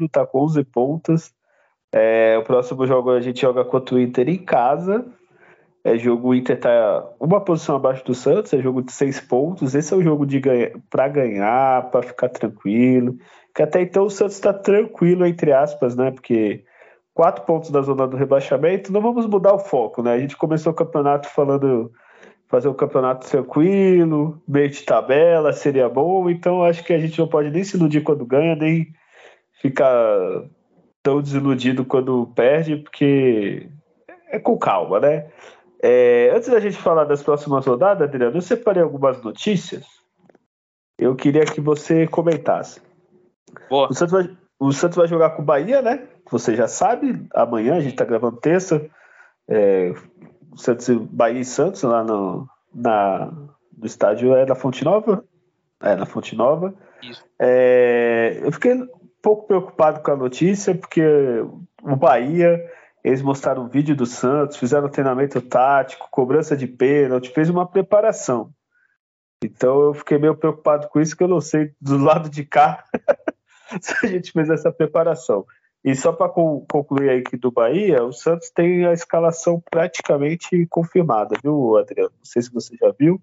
[0.00, 1.32] está com 11 pontos.
[1.92, 5.04] É, o próximo jogo a gente joga contra o Inter em casa.
[5.84, 9.74] É jogo o Inter tá uma posição abaixo do Santos, é jogo de seis pontos.
[9.74, 13.18] Esse é o jogo de ganha, para ganhar, para ficar tranquilo
[13.56, 16.10] que até então o Santos está tranquilo, entre aspas, né?
[16.10, 16.62] Porque
[17.14, 20.12] quatro pontos da zona do rebaixamento, não vamos mudar o foco, né?
[20.12, 21.90] A gente começou o campeonato falando
[22.48, 27.26] fazer o campeonato tranquilo, meio de tabela, seria bom, então acho que a gente não
[27.26, 28.92] pode nem se iludir quando ganha, nem
[29.62, 29.96] ficar
[31.02, 33.70] tão desiludido quando perde, porque
[34.28, 35.28] é com calma, né?
[35.82, 39.86] É, antes da gente falar das próximas rodadas, Adriano, eu separei algumas notícias.
[40.98, 42.85] Eu queria que você comentasse.
[43.68, 43.88] Boa.
[43.90, 46.06] O Santos, vai, o Santos vai jogar com o Bahia, né?
[46.30, 47.26] Você já sabe.
[47.34, 48.84] Amanhã a gente tá gravando terça.
[49.48, 49.94] É,
[50.56, 53.32] Santos, Bahia e Santos lá no, na,
[53.76, 55.24] no estádio é na Fonte Nova.
[55.80, 56.74] É, na Fonte Nova.
[57.38, 58.88] É, eu fiquei um
[59.22, 61.02] pouco preocupado com a notícia, porque
[61.82, 62.60] o Bahia,
[63.04, 68.50] eles mostraram um vídeo do Santos, fizeram treinamento tático, cobrança de pênalti, fez uma preparação.
[69.44, 72.84] Então eu fiquei meio preocupado com isso, que eu não sei do lado de cá
[73.80, 75.44] se a gente fez essa preparação.
[75.84, 81.36] E só para concluir aí que do Bahia, o Santos tem a escalação praticamente confirmada,
[81.42, 82.10] viu, Adriano?
[82.10, 83.20] Não sei se você já viu.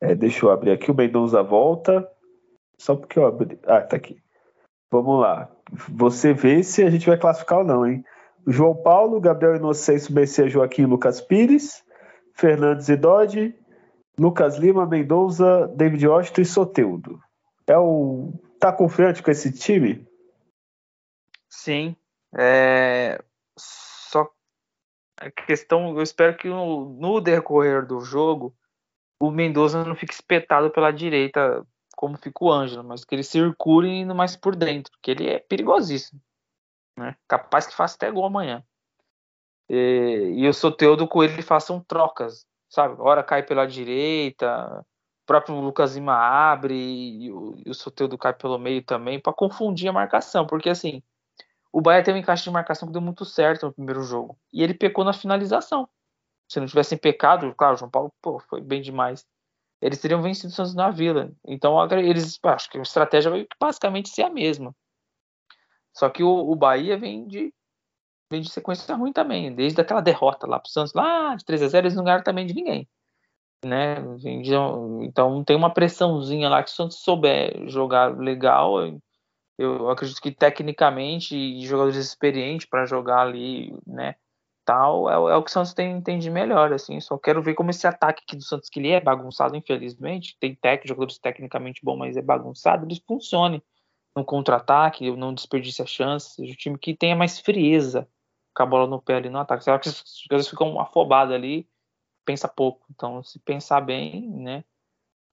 [0.00, 0.90] É, deixa eu abrir aqui.
[0.90, 2.08] O Mendonça volta.
[2.78, 3.58] Só porque eu abri.
[3.66, 4.22] Ah, tá aqui.
[4.92, 5.50] Vamos lá.
[5.88, 8.04] Você vê se a gente vai classificar ou não, hein?
[8.46, 11.82] João Paulo, Gabriel Inocêncio, Messias Joaquim Lucas Pires,
[12.34, 13.54] Fernandes e Dodge,
[14.18, 17.18] Lucas Lima, Mendonça, David Washington e Soteudo.
[17.66, 20.06] É o tá confiante com esse time?
[21.48, 21.96] Sim.
[22.36, 23.22] É...
[23.56, 24.30] Só
[25.18, 28.54] a questão, eu espero que no, decorrer do jogo
[29.20, 33.88] o Mendoza não fique espetado pela direita como fica o Ângelo, mas que ele circule
[33.88, 36.20] indo mais por dentro, porque ele é perigosíssimo.
[36.96, 37.16] Né?
[37.26, 38.62] Capaz que faça até gol amanhã.
[39.68, 42.94] E, e o Soteudo com ele façam trocas, sabe?
[43.00, 44.86] Hora cai pela direita,
[45.28, 49.88] próprio Lucas Lima abre e o, e o Soteudo cai pelo meio também, para confundir
[49.88, 51.02] a marcação, porque assim,
[51.70, 54.62] o Bahia tem um encaixe de marcação que deu muito certo no primeiro jogo, e
[54.62, 55.86] ele pecou na finalização.
[56.50, 59.26] Se não tivessem pecado, claro, o João Paulo pô, foi bem demais.
[59.82, 61.30] Eles teriam vencido o Santos na Vila.
[61.46, 64.74] Então, eles acho que a estratégia vai basicamente ser a mesma.
[65.92, 67.52] Só que o, o Bahia vem de,
[68.30, 69.54] vem de sequência ruim também.
[69.54, 72.46] Desde aquela derrota lá pro Santos, lá de 3 a 0 eles não ganharam também
[72.46, 72.88] de ninguém.
[73.64, 73.96] Né?
[75.02, 78.78] Então tem uma pressãozinha lá que se o Santos souber jogar legal,
[79.58, 84.14] eu, acredito que tecnicamente e jogadores experientes para jogar ali, né?
[84.64, 87.00] Tal, é, é, o que o Santos tem, de melhor, assim.
[87.00, 90.54] Só quero ver como esse ataque aqui do Santos, que ele é bagunçado, infelizmente, tem
[90.54, 93.62] tec, jogadores tecnicamente bons, mas é bagunçado, ele funcione
[94.14, 98.06] no contra-ataque, não desperdice a chance, o time que tenha mais frieza
[98.54, 99.64] com a bola no pé ali no ataque.
[99.64, 101.66] Será que os jogadores ficam afobados ali,
[102.28, 102.84] pensa pouco.
[102.90, 104.62] Então, se pensar bem, né?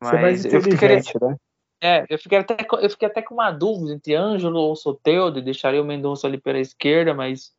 [0.01, 1.37] Mas eu fiquei, né?
[1.83, 5.81] É, eu fiquei, até, eu fiquei até com uma dúvida entre Ângelo ou Soteudo, deixaria
[5.81, 7.53] o Mendonça ali pela esquerda, mas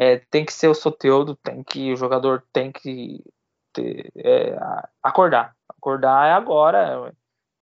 [0.00, 3.24] é, tem que ser o Soteudo, tem que, o jogador tem que
[3.72, 4.56] ter, é,
[5.02, 5.56] acordar.
[5.68, 7.12] Acordar é agora,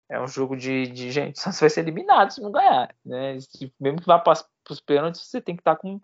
[0.09, 3.39] é um jogo de, de gente, você vai ser eliminado se não ganhar, né?
[3.39, 4.34] Se, mesmo que vá para
[4.69, 6.01] os pênaltis, você tem que estar tá com,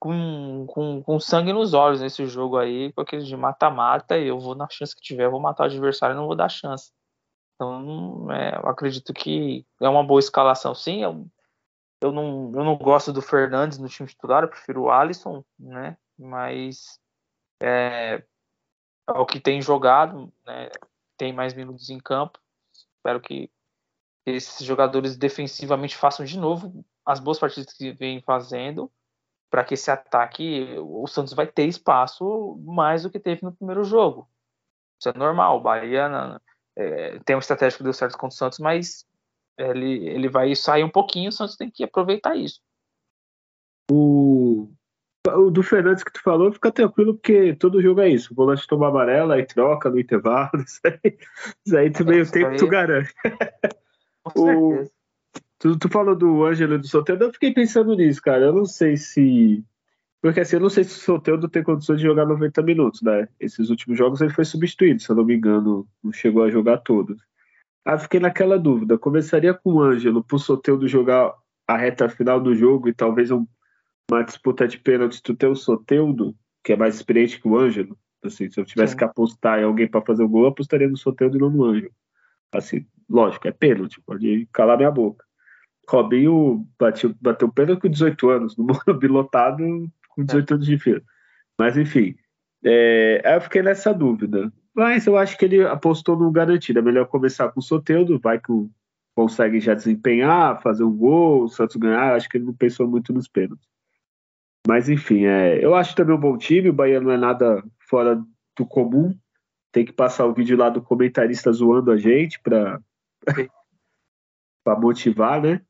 [0.00, 4.40] com, com, com sangue nos olhos nesse jogo aí, com aqueles de mata-mata, e eu
[4.40, 6.90] vou na chance que tiver, vou matar o adversário e não vou dar chance.
[7.54, 11.02] Então, é, eu acredito que é uma boa escalação, sim.
[11.02, 11.26] Eu,
[12.00, 15.98] eu, não, eu não gosto do Fernandes no time titular, eu prefiro o Alisson, né?
[16.18, 16.98] Mas
[17.62, 18.24] é,
[19.06, 20.70] é o que tem jogado, né?
[21.18, 22.38] tem mais minutos em campo.
[22.72, 23.50] Espero que
[24.24, 28.90] esses jogadores defensivamente façam de novo as boas partidas que vêm fazendo
[29.50, 33.82] para que esse ataque o Santos vai ter espaço mais do que teve no primeiro
[33.82, 34.28] jogo.
[34.98, 35.58] Isso é normal.
[35.58, 36.40] O Bahia
[36.76, 39.04] é, tem uma estratégia que deu certo contra o Santos, mas
[39.58, 41.30] ele, ele vai sair um pouquinho.
[41.30, 42.60] O Santos tem que aproveitar isso.
[43.90, 44.68] O,
[45.26, 48.32] o do Fernandes que tu falou, fica tranquilo, porque todo jogo é isso.
[48.32, 50.50] O volante toma amarela e troca no intervalo.
[50.64, 51.18] Isso aí,
[51.66, 53.12] isso aí tu meio tempo tu garante.
[54.36, 54.84] o,
[55.60, 58.46] tu, tu falou do Ângelo e do Soteldo, eu fiquei pensando nisso, cara.
[58.46, 59.64] Eu não sei se.
[60.20, 63.28] Porque assim, eu não sei se o Soteldo tem condições de jogar 90 minutos, né?
[63.38, 66.78] Esses últimos jogos ele foi substituído, se eu não me engano, não chegou a jogar
[66.78, 67.22] todos.
[67.86, 68.98] Aí fiquei naquela dúvida.
[68.98, 71.32] Começaria com o Ângelo pro Soteldo jogar
[71.66, 73.46] a reta final do jogo e talvez um,
[74.10, 76.34] uma disputa de pênaltis, tu ter o Soteudo,
[76.64, 77.96] que é mais experiente que o Ângelo.
[78.22, 78.98] Assim, se eu tivesse Sim.
[78.98, 81.64] que apostar em alguém para fazer o gol, eu apostaria no Soteudo e não no
[81.64, 81.92] Ângelo.
[82.52, 85.24] Assim, lógico, é pênalti, pode calar minha boca.
[85.90, 90.54] Robinho bateu, bateu pênalti com 18 anos, no Morumbi lotado com 18 é.
[90.54, 91.02] anos de fila.
[91.58, 92.14] Mas enfim,
[92.64, 94.52] é, eu fiquei nessa dúvida.
[94.74, 96.78] Mas eu acho que ele apostou no garantido.
[96.78, 98.52] É melhor começar com o Soteudo, vai que
[99.14, 102.14] consegue já desempenhar, fazer um gol, o Santos ganhar.
[102.14, 103.68] Acho que ele não pensou muito nos pênaltis.
[104.66, 106.68] Mas enfim, é, eu acho também um bom time.
[106.68, 108.22] O Bahia não é nada fora
[108.56, 109.14] do comum.
[109.72, 112.80] Tem que passar o vídeo lá do comentarista zoando a gente para
[114.78, 115.60] motivar, né?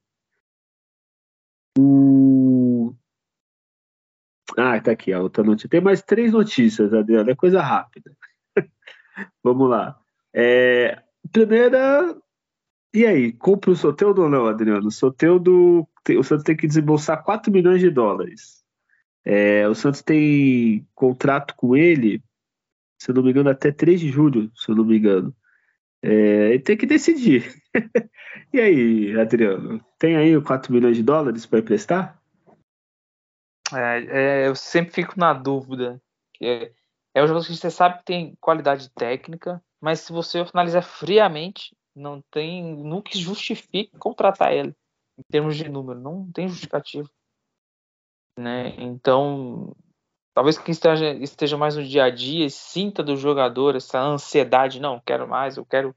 [1.79, 2.95] O...
[4.57, 5.69] Ah, tá aqui a outra notícia.
[5.69, 7.31] Tem mais três notícias, Adriano.
[7.31, 8.17] É coisa rápida.
[9.43, 9.99] Vamos lá.
[10.35, 11.03] É...
[11.33, 12.17] Primeira.
[12.93, 14.89] E aí, compra o Soteudo ou não, Adriano?
[14.89, 15.87] O Soteudo.
[16.19, 18.61] O Santos tem que desembolsar 4 milhões de dólares.
[19.25, 22.23] É, o Santos tem contrato com ele,
[22.99, 25.35] se eu não me engano, até 3 de julho, se eu não me engano.
[26.03, 27.55] É, tem que decidir.
[28.53, 32.21] e aí, Adriano, tem aí 4 milhões de dólares para emprestar?
[33.73, 36.01] É, é, eu sempre fico na dúvida.
[36.43, 36.73] É,
[37.15, 41.77] é um jogo que você sabe que tem qualidade técnica, mas se você analisar friamente,
[41.95, 44.75] não tem nunca justifique contratar ele
[45.19, 47.11] em termos de número, não tem justificativo.
[48.39, 48.75] Né?
[48.79, 49.77] Então,
[50.41, 54.99] talvez quem esteja, esteja mais no dia a dia sinta do jogador essa ansiedade, não,
[54.99, 55.95] quero mais, eu quero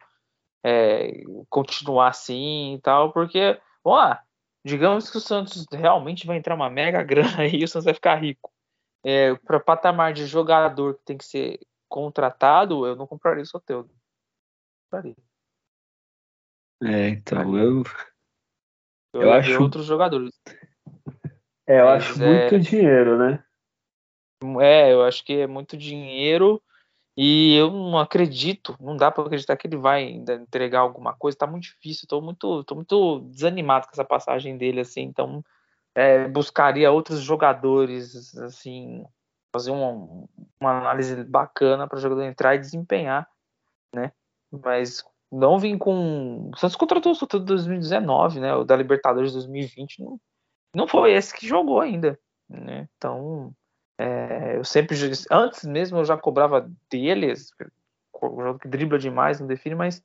[0.62, 4.22] é, continuar assim e tal, porque, vamos lá,
[4.66, 8.16] digamos que o Santos realmente vai entrar uma mega grana e o Santos vai ficar
[8.16, 8.52] rico.
[9.06, 13.96] É, para patamar de jogador que tem que ser contratado, eu não compraria o Soteldo.
[14.92, 15.16] Compraria.
[16.84, 17.84] É, então eu.
[19.14, 20.34] Eu, eu acho outros jogadores.
[21.66, 22.60] É, eu Mas, acho muito é...
[22.60, 23.42] dinheiro, né?
[24.62, 26.62] É, eu acho que é muito dinheiro
[27.16, 31.38] e eu não acredito, não dá para acreditar que ele vai ainda entregar alguma coisa,
[31.38, 35.44] tá muito difícil, tô muito, tô muito desanimado com essa passagem dele, assim, então
[35.96, 39.06] é, buscaria outros jogadores, assim,
[39.54, 40.28] fazer uma,
[40.60, 43.30] uma análise bacana para o jogador entrar e desempenhar,
[43.94, 44.12] né?
[44.52, 46.50] Mas não vim com.
[46.50, 48.56] O Santos contratou o Soteldo 2019, né?
[48.56, 50.20] O da Libertadores 2020 não,
[50.76, 52.20] não foi esse que jogou ainda,
[52.50, 52.88] né?
[52.98, 53.54] Então,
[53.98, 54.96] é, eu sempre.
[55.32, 57.52] Antes mesmo eu já cobrava deles,
[58.14, 60.04] o jogo que dribla demais, não define, mas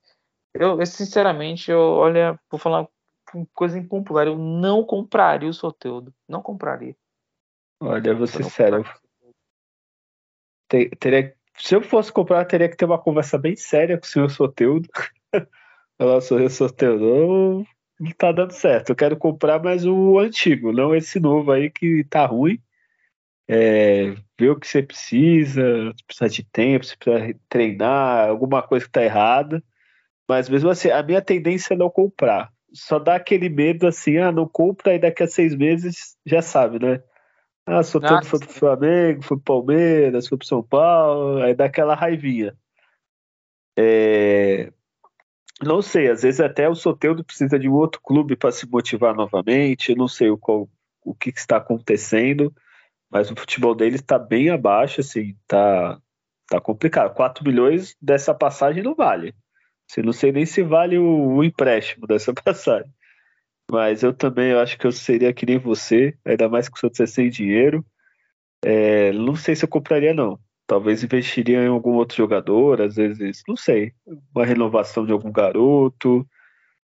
[0.55, 2.87] eu, sinceramente, eu, olha, vou falar
[3.55, 6.13] coisa impopular, eu não compraria o Soteudo.
[6.29, 6.97] Não compraria.
[7.81, 8.85] Olha, vou ser sério.
[10.69, 14.31] Teria, se eu fosse comprar, teria que ter uma conversa bem séria com o senhor
[14.31, 14.89] Soteudo.
[15.99, 17.67] Falar, senhor Soteudo,
[17.99, 18.91] não tá dando certo.
[18.91, 22.61] Eu quero comprar mais o antigo, não esse novo aí que tá ruim.
[23.49, 28.85] É, ver o que você precisa, se precisa de tempo, se precisa treinar, alguma coisa
[28.85, 29.63] que tá errada.
[30.29, 32.53] Mas mesmo assim, a minha tendência é não comprar.
[32.73, 36.79] Só dá aquele medo assim, ah, não compra, e daqui a seis meses já sabe,
[36.79, 37.03] né?
[37.65, 41.67] Ah, sou tanto foi pro Flamengo, foi pro Palmeiras, foi pro São Paulo, aí dá
[41.67, 42.57] aquela raivinha.
[43.79, 44.73] É...
[45.63, 49.15] Não sei, às vezes até o Soteldo precisa de um outro clube para se motivar
[49.15, 50.69] novamente, não sei o, qual,
[51.05, 52.55] o que, que, está acontecendo,
[53.11, 55.99] mas o futebol dele está bem abaixo, assim, tá,
[56.49, 57.15] tá complicado.
[57.15, 59.35] 4 milhões dessa passagem não vale.
[59.91, 62.93] Assim, não sei nem se vale o, o empréstimo dessa passagem.
[63.71, 67.07] Mas eu também eu acho que eu seria que nem você, ainda mais que você
[67.07, 67.85] sem dinheiro.
[68.65, 70.39] É, não sei se eu compraria, não.
[70.67, 73.93] Talvez investiria em algum outro jogador, às vezes, não sei,
[74.35, 76.27] uma renovação de algum garoto.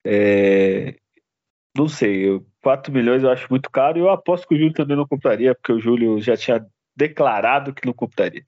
[0.07, 0.95] É,
[1.79, 4.75] não sei, eu, 4 milhões eu acho muito caro e eu aposto que o Júlio
[4.75, 6.67] também não compraria, porque o Júlio já tinha
[6.97, 8.45] declarado que não compraria.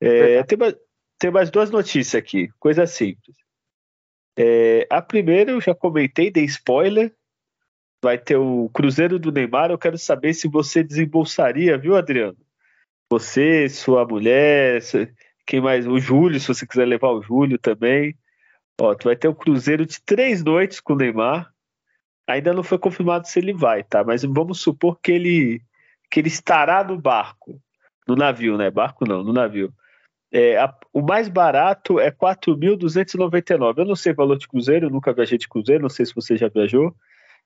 [0.00, 0.76] É, tem, mais,
[1.18, 3.36] tem mais duas notícias aqui, coisa simples.
[4.38, 7.14] É, a primeira eu já comentei, dei spoiler.
[8.02, 9.70] Vai ter o Cruzeiro do Neymar.
[9.70, 12.38] Eu quero saber se você desembolsaria, viu, Adriano?
[13.10, 14.80] Você, sua mulher,
[15.46, 15.86] quem mais?
[15.86, 18.16] O Júlio, se você quiser levar o Júlio também.
[18.80, 21.51] Ó, tu vai ter o um Cruzeiro de três noites com o Neymar.
[22.26, 24.04] Ainda não foi confirmado se ele vai, tá?
[24.04, 25.62] Mas vamos supor que ele
[26.10, 27.58] que ele estará no barco,
[28.06, 28.70] no navio, né?
[28.70, 29.72] Barco não, no navio.
[30.30, 33.78] É, a, o mais barato é 4.299.
[33.78, 36.36] Eu não sei o valor de cruzeiro, nunca viajei de cruzeiro, não sei se você
[36.36, 36.94] já viajou.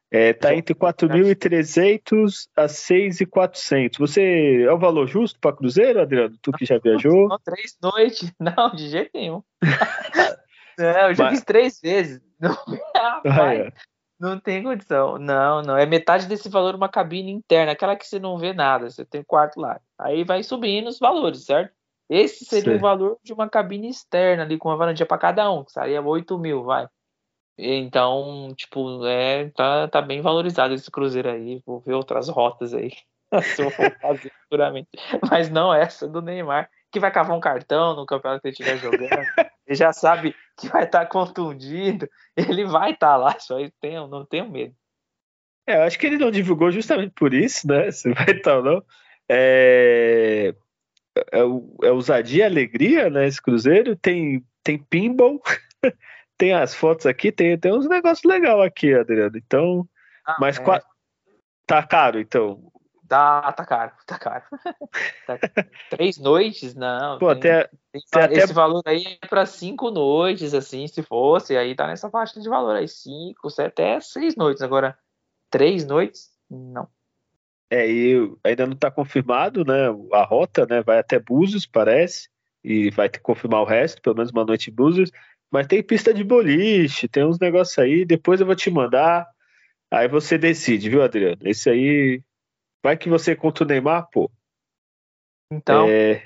[0.09, 3.99] É, tá entre 4.300 a 6.400.
[3.99, 6.37] Você é o valor justo para cruzeiro, Adriano?
[6.41, 7.29] Tu que já viajou?
[7.29, 8.33] Não, três noites.
[8.39, 9.43] Não, de jeito nenhum.
[10.79, 11.35] não, eu já Mas...
[11.35, 12.21] fiz três vezes.
[12.39, 12.57] Não,
[12.95, 13.73] ah, é.
[14.19, 15.19] Não tem condição.
[15.19, 15.77] Não, não.
[15.77, 18.91] É metade desse valor uma cabine interna, aquela que você não vê nada.
[18.91, 19.81] Você tem quarto lá.
[19.99, 21.75] Aí vai subindo os valores, certo?
[22.09, 22.79] Esse seria Sim.
[22.79, 26.01] o valor de uma cabine externa ali com uma varandinha para cada um, que seria
[26.01, 26.87] 8 mil, vai.
[27.59, 31.63] Então, tipo, é, tá, tá bem valorizado esse cruzeiro aí.
[31.67, 32.93] Vou ver outras rotas aí.
[33.43, 34.33] Se eu for fazer.
[35.29, 38.77] Mas não essa do Neymar, que vai cavar um cartão no campeonato que ele estiver
[38.77, 39.09] jogando.
[39.67, 42.09] ele já sabe que vai estar tá contundido.
[42.37, 44.75] Ele vai estar tá lá, só tenho, não tenho medo.
[45.67, 47.91] É, eu acho que ele não divulgou justamente por isso, né?
[47.93, 48.85] Se vai estar tá ou não.
[49.29, 50.55] É,
[51.33, 53.27] é, é ousadia e alegria, né?
[53.27, 55.43] Esse cruzeiro tem, tem pinball,
[56.39, 59.37] tem as fotos aqui, tem, tem uns negócios legais aqui, Adriano.
[59.37, 59.89] Então,
[60.25, 60.81] ah, mas é.
[61.67, 62.73] tá caro, então.
[63.09, 64.45] Tá, tá caro, tá caro.
[65.27, 65.39] tá...
[65.91, 67.19] Três noites, não.
[67.19, 71.75] Pô, tem, até, tem, esse valor aí é para cinco noites, assim, se fosse, aí
[71.75, 74.63] tá nessa faixa de valor aí, cinco, até seis noites.
[74.63, 74.99] Agora,
[75.51, 76.89] três noites, não.
[77.71, 79.89] É, e ainda não está confirmado, né?
[80.13, 80.83] A rota, né?
[80.83, 82.29] Vai até Búzios, parece,
[82.63, 85.11] e vai ter que confirmar o resto, pelo menos uma noite em Búzios.
[85.51, 88.05] Mas tem pista de boliche, tem uns negócios aí.
[88.05, 89.27] Depois eu vou te mandar.
[89.91, 91.39] Aí você decide, viu, Adriano?
[91.43, 92.23] Esse aí.
[92.83, 94.31] Vai que você contra o Neymar, pô.
[95.53, 95.87] Então.
[95.89, 96.23] É...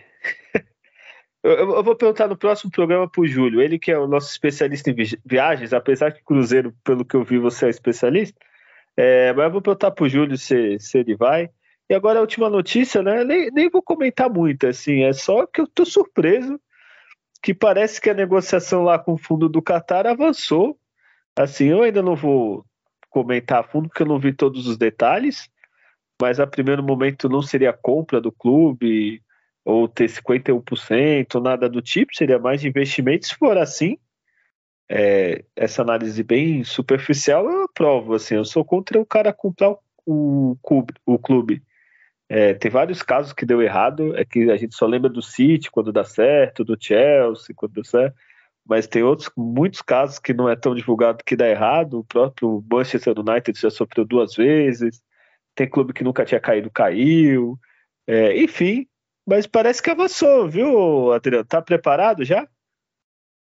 [1.42, 3.60] eu, vou perguntar no próximo programa pro Júlio.
[3.60, 7.38] Ele que é o nosso especialista em viagens, apesar que Cruzeiro, pelo que eu vi,
[7.38, 8.38] você é especialista.
[8.96, 11.50] É, mas eu vou perguntar pro Júlio se, se ele vai.
[11.88, 13.24] E agora a última notícia, né?
[13.24, 16.60] Nem, nem vou comentar muito, assim, é só que eu tô surpreso
[17.42, 20.78] que parece que a negociação lá com o fundo do Qatar avançou.
[21.36, 22.64] Assim, eu ainda não vou
[23.08, 25.48] comentar a fundo porque eu não vi todos os detalhes,
[26.20, 29.22] mas a primeiro momento não seria compra do clube
[29.64, 33.26] ou ter 51%, nada do tipo, seria mais investimento.
[33.26, 33.98] Se for assim,
[34.88, 38.14] é, essa análise bem superficial, eu aprovo.
[38.14, 39.70] Assim, eu sou contra o cara comprar
[40.04, 41.62] o, o, o clube.
[42.28, 45.70] É, tem vários casos que deu errado, é que a gente só lembra do City
[45.70, 48.16] quando dá certo, do Chelsea quando dá certo,
[48.64, 51.98] mas tem outros, muitos casos que não é tão divulgado que dá errado.
[51.98, 55.02] O próprio Manchester United já sofreu duas vezes,
[55.60, 57.58] tem clube que nunca tinha caído, caiu.
[58.06, 58.88] É, enfim,
[59.26, 61.44] mas parece que avançou, viu, Adriano?
[61.44, 62.48] Tá preparado já?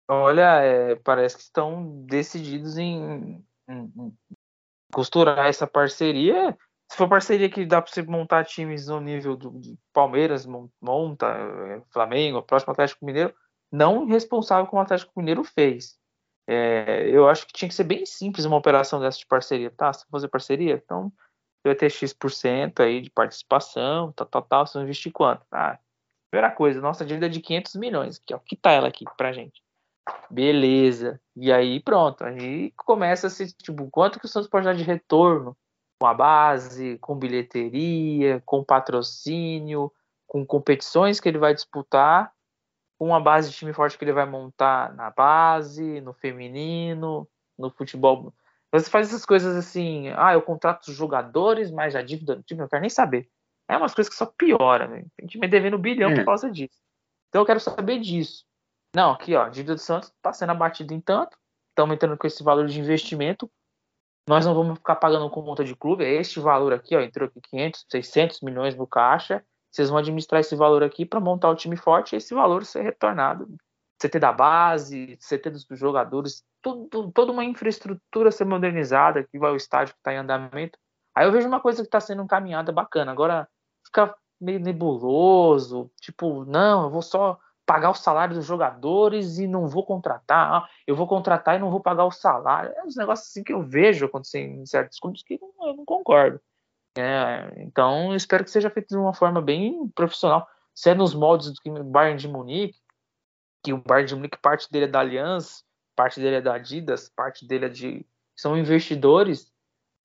[0.08, 4.12] Olha, é, parece que estão decididos em, em, em,
[4.92, 6.58] costurar essa parceria.
[6.90, 9.60] Se for parceria que dá para você montar times no nível do,
[9.92, 10.44] Palmeiras,
[10.80, 13.32] monta, é, Flamengo, próximo Atlético Mineiro,
[13.70, 15.96] não responsável como o Atlético Mineiro fez.
[16.48, 19.92] É, eu acho que tinha que ser bem simples uma operação dessa de parceria, tá?
[19.92, 21.12] Se fazer parceria, então
[21.68, 25.46] vai ter X% aí de participação, tal, tal, tal, você vai investir quanto?
[25.50, 25.78] Ah,
[26.30, 29.32] primeira coisa, nossa dívida é de 500 milhões, que, ó, que tá ela aqui pra
[29.32, 29.62] gente.
[30.30, 31.20] Beleza.
[31.36, 34.82] E aí pronto, aí começa a se, tipo, quanto que o Santos pode dar de
[34.82, 35.56] retorno
[36.00, 39.92] com a base, com bilheteria, com patrocínio,
[40.26, 42.32] com competições que ele vai disputar,
[42.98, 47.70] com uma base de time forte que ele vai montar na base, no feminino, no
[47.70, 48.34] futebol.
[48.72, 52.60] Você faz essas coisas assim, ah, eu contrato os jogadores, mas a dívida do time
[52.60, 53.28] eu não quero nem saber.
[53.68, 55.04] É umas coisas que só piora, né?
[55.16, 56.14] Tem time devendo um bilhão é.
[56.14, 56.80] por causa disso.
[57.28, 58.44] Então eu quero saber disso.
[58.94, 61.36] Não, aqui, ó, a dívida do Santos está sendo abatida em tanto,
[61.70, 63.50] estamos entrando com esse valor de investimento,
[64.28, 67.28] nós não vamos ficar pagando com conta de clube, é este valor aqui, ó, entrou
[67.28, 71.56] aqui 500, 600 milhões no caixa, vocês vão administrar esse valor aqui para montar o
[71.56, 73.48] time forte e esse valor ser retornado.
[74.02, 79.56] CT da base, CT dos jogadores, tudo, toda uma infraestrutura ser modernizada, que vai o
[79.56, 80.78] estádio que está em andamento.
[81.14, 83.12] Aí eu vejo uma coisa que está sendo encaminhada bacana.
[83.12, 83.48] Agora
[83.84, 89.68] fica meio nebuloso, tipo, não, eu vou só pagar o salário dos jogadores e não
[89.68, 92.72] vou contratar, ah, eu vou contratar e não vou pagar o salário.
[92.76, 96.40] É uns negócios assim que eu vejo acontecer em certos clubes que eu não concordo.
[96.98, 100.46] É, então, espero que seja feito de uma forma bem profissional.
[100.74, 102.81] Se é nos moldes do Bayern de Munique,
[103.62, 107.08] que o Bayern de Munique, parte dele é da Allianz, parte dele é da Adidas,
[107.08, 108.06] parte dele é de.
[108.36, 109.52] são investidores,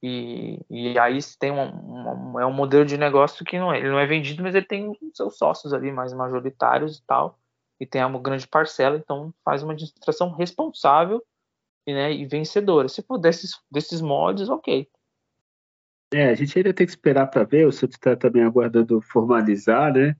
[0.01, 3.99] e, e aí tem um, é um modelo de negócio que não é, ele não
[3.99, 7.39] é vendido, mas ele tem seus sócios ali mais majoritários e tal
[7.79, 11.23] e tem uma grande parcela, então faz uma administração responsável
[11.87, 12.87] né, e vencedora.
[12.89, 14.87] Se for desses, desses moldes, ok.
[16.13, 19.93] É, a gente ainda tem que esperar para ver, o Santos está também aguardando formalizar,
[19.93, 20.15] né?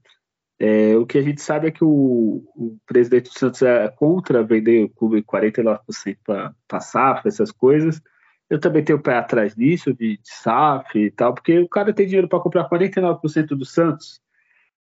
[0.60, 4.44] É, o que a gente sabe é que o, o, presidente do Santos é contra
[4.44, 8.02] vender o clube 49% para SAF, essas coisas.
[8.50, 11.94] Eu também tenho o pé atrás disso, de, de SAF e tal, porque o cara
[11.94, 14.20] tem dinheiro para comprar 49% do Santos.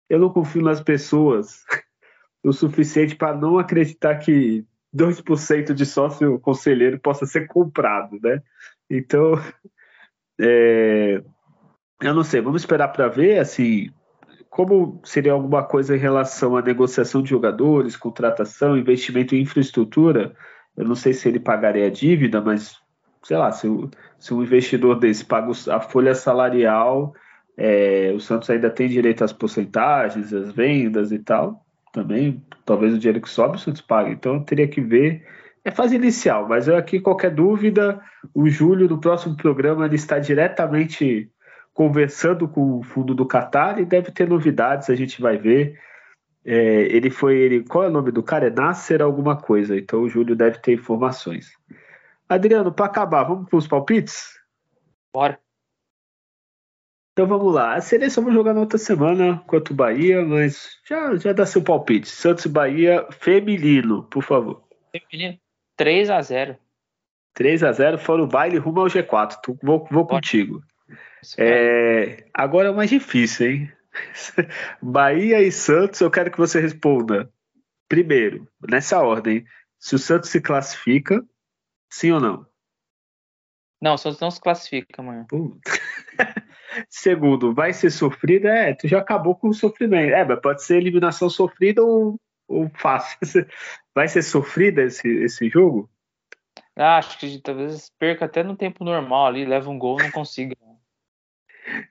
[0.09, 1.65] Eu não confio nas pessoas
[2.45, 4.65] o suficiente para não acreditar que
[4.95, 8.41] 2% de sócio conselheiro possa ser comprado, né?
[8.89, 9.33] Então,
[10.41, 11.21] é,
[12.01, 13.91] eu não sei, vamos esperar para ver, assim,
[14.55, 20.33] como seria alguma coisa em relação à negociação de jogadores, contratação, investimento em infraestrutura,
[20.77, 22.77] eu não sei se ele pagaria a dívida, mas,
[23.25, 23.67] sei lá, se,
[24.17, 27.13] se um investidor desse paga a folha salarial,
[27.57, 32.99] é, o Santos ainda tem direito às porcentagens, às vendas e tal, também, talvez o
[32.99, 34.13] dinheiro que sobe o Santos pague.
[34.13, 35.27] Então teria que ver.
[35.65, 38.01] É fase inicial, mas eu aqui, qualquer dúvida,
[38.33, 41.29] o Júlio, no próximo programa, ele está diretamente
[41.75, 45.79] conversando com o fundo do Qatar e deve ter novidades, a gente vai ver.
[46.45, 47.37] É, ele foi.
[47.37, 48.47] Ele, qual é o nome do cara?
[48.47, 49.77] É Nasser alguma coisa.
[49.77, 51.53] Então o Júlio deve ter informações.
[52.29, 54.39] Adriano, para acabar, vamos para os palpites?
[55.13, 55.39] Bora.
[57.13, 57.75] Então vamos lá.
[57.75, 61.63] A seleção vai jogar na outra semana contra o Bahia, mas já, já dá seu
[61.63, 62.09] palpite.
[62.09, 64.65] Santos e Bahia feminino, por favor.
[64.91, 65.39] Feminino.
[65.77, 66.57] 3 a 0
[67.33, 69.39] 3 a 0 fora o baile rumo ao G4.
[69.43, 70.63] Tu, vou vou contigo.
[71.39, 73.73] É, agora é o mais difícil, hein?
[74.83, 77.33] Bahia e Santos, eu quero que você responda.
[77.89, 79.45] Primeiro, nessa ordem,
[79.79, 81.25] se o Santos se classifica,
[81.91, 82.47] sim ou não?
[83.81, 85.27] Não, o Santos não se classifica amanhã.
[86.89, 88.49] Segundo, vai ser sofrida?
[88.49, 90.13] É, tu já acabou com o sofrimento.
[90.13, 92.19] É, mas pode ser eliminação sofrida ou,
[92.49, 93.19] ou fácil.
[93.95, 95.89] Vai ser sofrida esse, esse jogo?
[96.77, 100.57] Ah, acho que talvez perca até no tempo normal ali, leva um gol não consiga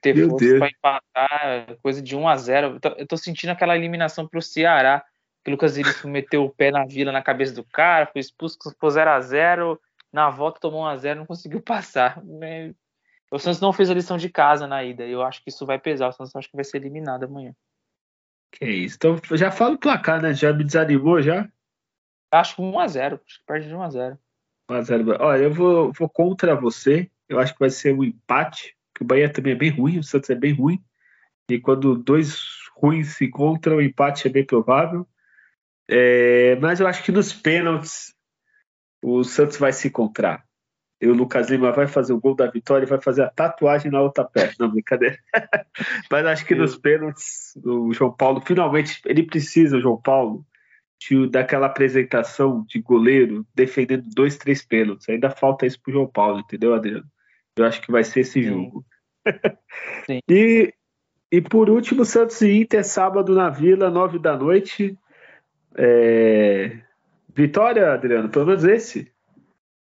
[0.00, 4.26] ter Meu força para empatar, coisa de 1 a 0 Eu tô sentindo aquela eliminação
[4.26, 5.04] pro Ceará,
[5.42, 8.58] que o Lucas Iris meteu o pé na vila na cabeça do cara, foi expulso,
[8.70, 9.80] ficou 0 a 0
[10.14, 12.22] na volta tomou 1 a 0 não conseguiu passar.
[13.32, 15.04] O Santos não fez a lição de casa na ida.
[15.04, 16.08] Eu acho que isso vai pesar.
[16.08, 17.52] O Santos acho que vai ser eliminado amanhã.
[18.52, 18.94] Que isso.
[18.94, 20.32] Então já fala o placar, né?
[20.32, 21.48] Já me desanimou já?
[22.30, 23.20] Acho que 1x0.
[23.26, 24.16] Acho que perde de 1x0.
[24.70, 25.16] 1x0.
[25.18, 27.10] Olha, eu vou, vou contra você.
[27.28, 28.76] Eu acho que vai ser um empate.
[28.94, 29.98] Que o Bahia também é bem ruim.
[29.98, 30.82] O Santos é bem ruim.
[31.50, 32.38] E quando dois
[32.76, 35.06] ruins se encontram, o empate é bem provável.
[35.88, 38.14] É, mas eu acho que nos pênaltis
[39.02, 40.44] o Santos vai se encontrar.
[41.00, 43.90] E o Lucas Lima vai fazer o gol da vitória e vai fazer a tatuagem
[43.90, 44.54] na outra perna.
[44.58, 45.18] Não, brincadeira.
[46.10, 50.46] Mas acho que nos pênaltis, o João Paulo, finalmente, ele precisa, o João Paulo,
[50.98, 55.08] de, daquela apresentação de goleiro defendendo dois, três pênaltis.
[55.08, 57.06] Ainda falta isso pro João Paulo, entendeu, Adriano?
[57.56, 58.42] Eu acho que vai ser esse Sim.
[58.42, 58.84] jogo.
[60.06, 60.20] Sim.
[60.28, 60.72] e,
[61.30, 64.98] e por último, Santos e Inter, sábado na Vila, nove da noite.
[65.76, 66.78] É...
[67.34, 69.12] Vitória, Adriano, pelo menos esse?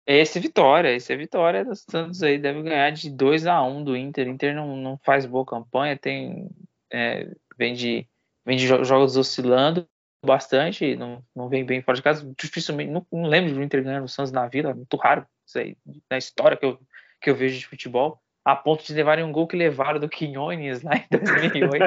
[0.07, 3.85] Esse é vitória, esse é vitória do Santos aí, deve ganhar de 2 a 1
[3.85, 4.28] do Inter.
[4.28, 6.49] Inter não, não faz boa campanha, tem
[6.93, 7.28] é,
[7.59, 8.07] vem de
[8.45, 9.87] vem de jogos oscilando
[10.24, 12.33] bastante, não, não vem bem fora de casa.
[12.39, 15.77] Dificilmente, não, não lembro do Inter ganhando o Santos na Vila, muito raro isso aí
[16.11, 16.78] na história que eu,
[17.20, 20.82] que eu vejo de futebol, a ponto de levarem um gol que levaram do Quinones
[20.82, 21.84] lá em 2008.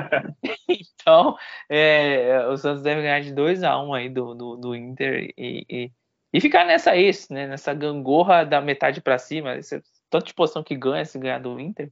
[0.67, 1.37] então,
[1.69, 5.65] é, o Santos deve ganhar de 2 a 1 aí do, do, do Inter e,
[5.69, 5.91] e
[6.31, 7.47] e ficar nessa isso, né?
[7.47, 9.55] Nessa gangorra da metade para cima.
[9.55, 11.91] Esse, tanto de posição que ganha se ganhar do Inter.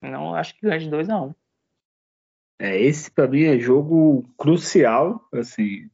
[0.00, 1.34] Não acho que ganha de 2 a 1 um.
[2.60, 5.88] É, esse para mim é jogo crucial, assim.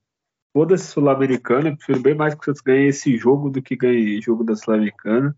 [0.52, 4.42] Foda-se Sul-Americana, prefiro bem mais que o Santos ganhe esse jogo do que ganhe jogo
[4.42, 5.36] da Sul-Americana,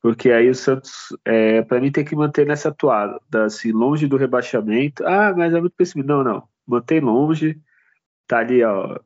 [0.00, 4.16] porque aí o Santos, é, para mim, tem que manter nessa atuada, assim, longe do
[4.16, 5.06] rebaixamento.
[5.06, 6.12] Ah, mas é muito pessimista.
[6.12, 7.60] Não, não, mantém longe,
[8.26, 8.98] tá ali, ó,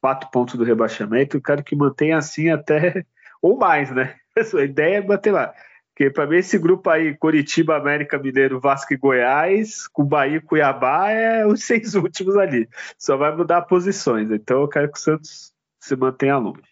[0.00, 3.04] quatro pontos do rebaixamento, eu quero que mantenha assim até
[3.42, 4.14] ou mais, né?
[4.54, 5.52] A ideia é bater lá.
[5.96, 11.10] Porque para mim esse grupo aí, Curitiba, América Mineiro, Vasco e Goiás, Bahia e Cuiabá,
[11.10, 12.68] é os seis últimos ali.
[12.98, 14.30] Só vai mudar posições.
[14.30, 16.65] Então eu quero que o Santos se mantenha longe.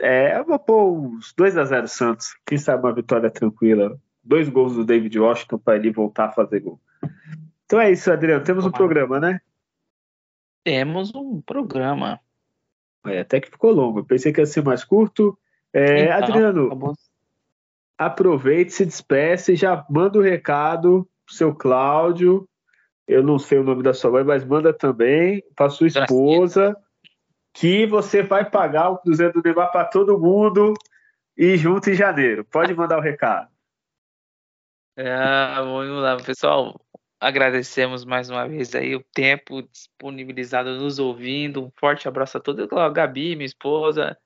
[0.00, 2.34] É, eu vou pôr uns 2 a 0 Santos.
[2.46, 3.98] Quem sabe uma vitória tranquila.
[4.22, 6.80] Dois gols do David Washington para ele voltar a fazer gol.
[7.64, 8.44] Então é isso, Adriano.
[8.44, 9.40] Temos um programa, né?
[10.64, 12.18] Temos um programa.
[13.06, 14.00] É, até que ficou longo.
[14.00, 15.38] Eu pensei que ia ser mais curto.
[15.72, 16.94] É, então, Adriano,
[17.96, 22.48] aproveite, se despeça e já manda o um recado pro seu Cláudio.
[23.06, 26.76] Eu não sei o nome da sua mãe, mas manda também para sua esposa
[27.52, 30.74] que você vai pagar o Cruzeiro do Neymar para todo mundo
[31.36, 32.44] e junto em janeiro.
[32.44, 33.50] Pode mandar o recado.
[34.96, 36.78] É, vamos lá, pessoal
[37.20, 41.62] agradecemos mais uma vez aí o tempo disponibilizado nos ouvindo.
[41.62, 42.66] Um forte abraço a todos.
[42.72, 44.16] A Gabi, minha esposa,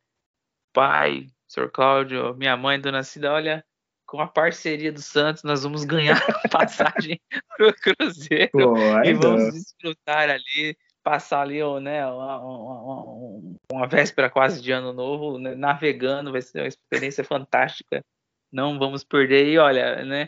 [0.72, 1.70] pai, Sr.
[1.70, 3.32] Cláudio, minha mãe, Dona Cida.
[3.32, 3.64] Olha,
[4.06, 6.14] com a parceria do Santos, nós vamos ganhar
[6.52, 7.20] passagem
[7.56, 14.30] para o Cruzeiro Pô, e vamos desfrutar ali, passar ali né, uma, uma, uma, véspera
[14.30, 18.02] quase de ano novo, né, navegando, vai ser uma experiência fantástica.
[18.50, 19.46] Não vamos perder.
[19.46, 20.26] E olha, né?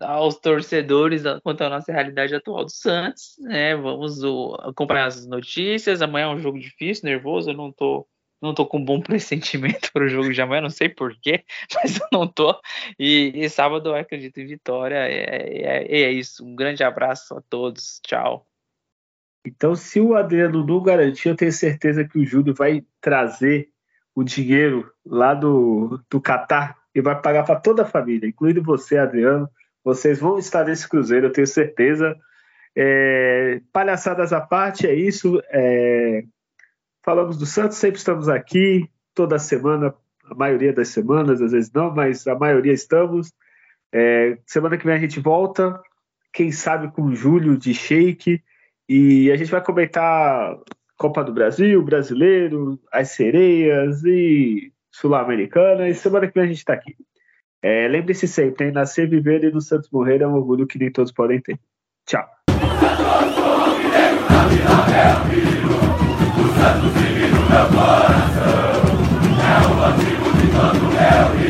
[0.00, 3.74] aos torcedores quanto à nossa realidade atual do Santos, né?
[3.76, 6.02] Vamos o, acompanhar as notícias.
[6.02, 7.50] Amanhã é um jogo difícil, nervoso.
[7.50, 8.06] Eu não tô,
[8.40, 11.44] não tô com um bom pressentimento para o jogo de amanhã, não sei porquê,
[11.74, 12.58] mas eu não tô.
[12.98, 14.96] E, e sábado eu acredito em vitória.
[14.96, 16.44] É, é, é isso.
[16.44, 18.00] Um grande abraço a todos.
[18.06, 18.46] Tchau.
[19.48, 23.68] Então, se o Adriano não garantir, eu tenho certeza que o Júlio vai trazer
[24.14, 28.98] o dinheiro lá do, do Catar e vai pagar para toda a família, incluindo você,
[28.98, 29.48] Adriano
[29.88, 32.14] vocês vão estar nesse cruzeiro, eu tenho certeza.
[32.76, 35.40] É, palhaçadas à parte, é isso.
[35.50, 36.24] É,
[37.02, 39.94] falamos do Santos, sempre estamos aqui, toda semana,
[40.30, 43.32] a maioria das semanas, às vezes não, mas a maioria estamos.
[43.90, 45.80] É, semana que vem a gente volta,
[46.34, 48.42] quem sabe com o Júlio de Shake,
[48.88, 50.56] e a gente vai comentar
[50.96, 55.88] Copa do Brasil, Brasileiro, as sereias e Sul-Americana.
[55.88, 56.96] E semana que vem a gente está aqui.
[57.62, 58.72] É, Lembre-se sempre, hein?
[58.72, 61.58] Nascer, viver e no Santos morrer é um orgulho que nem todos podem ter.
[62.06, 62.26] Tchau.
[62.48, 62.54] O
[71.00, 71.47] É o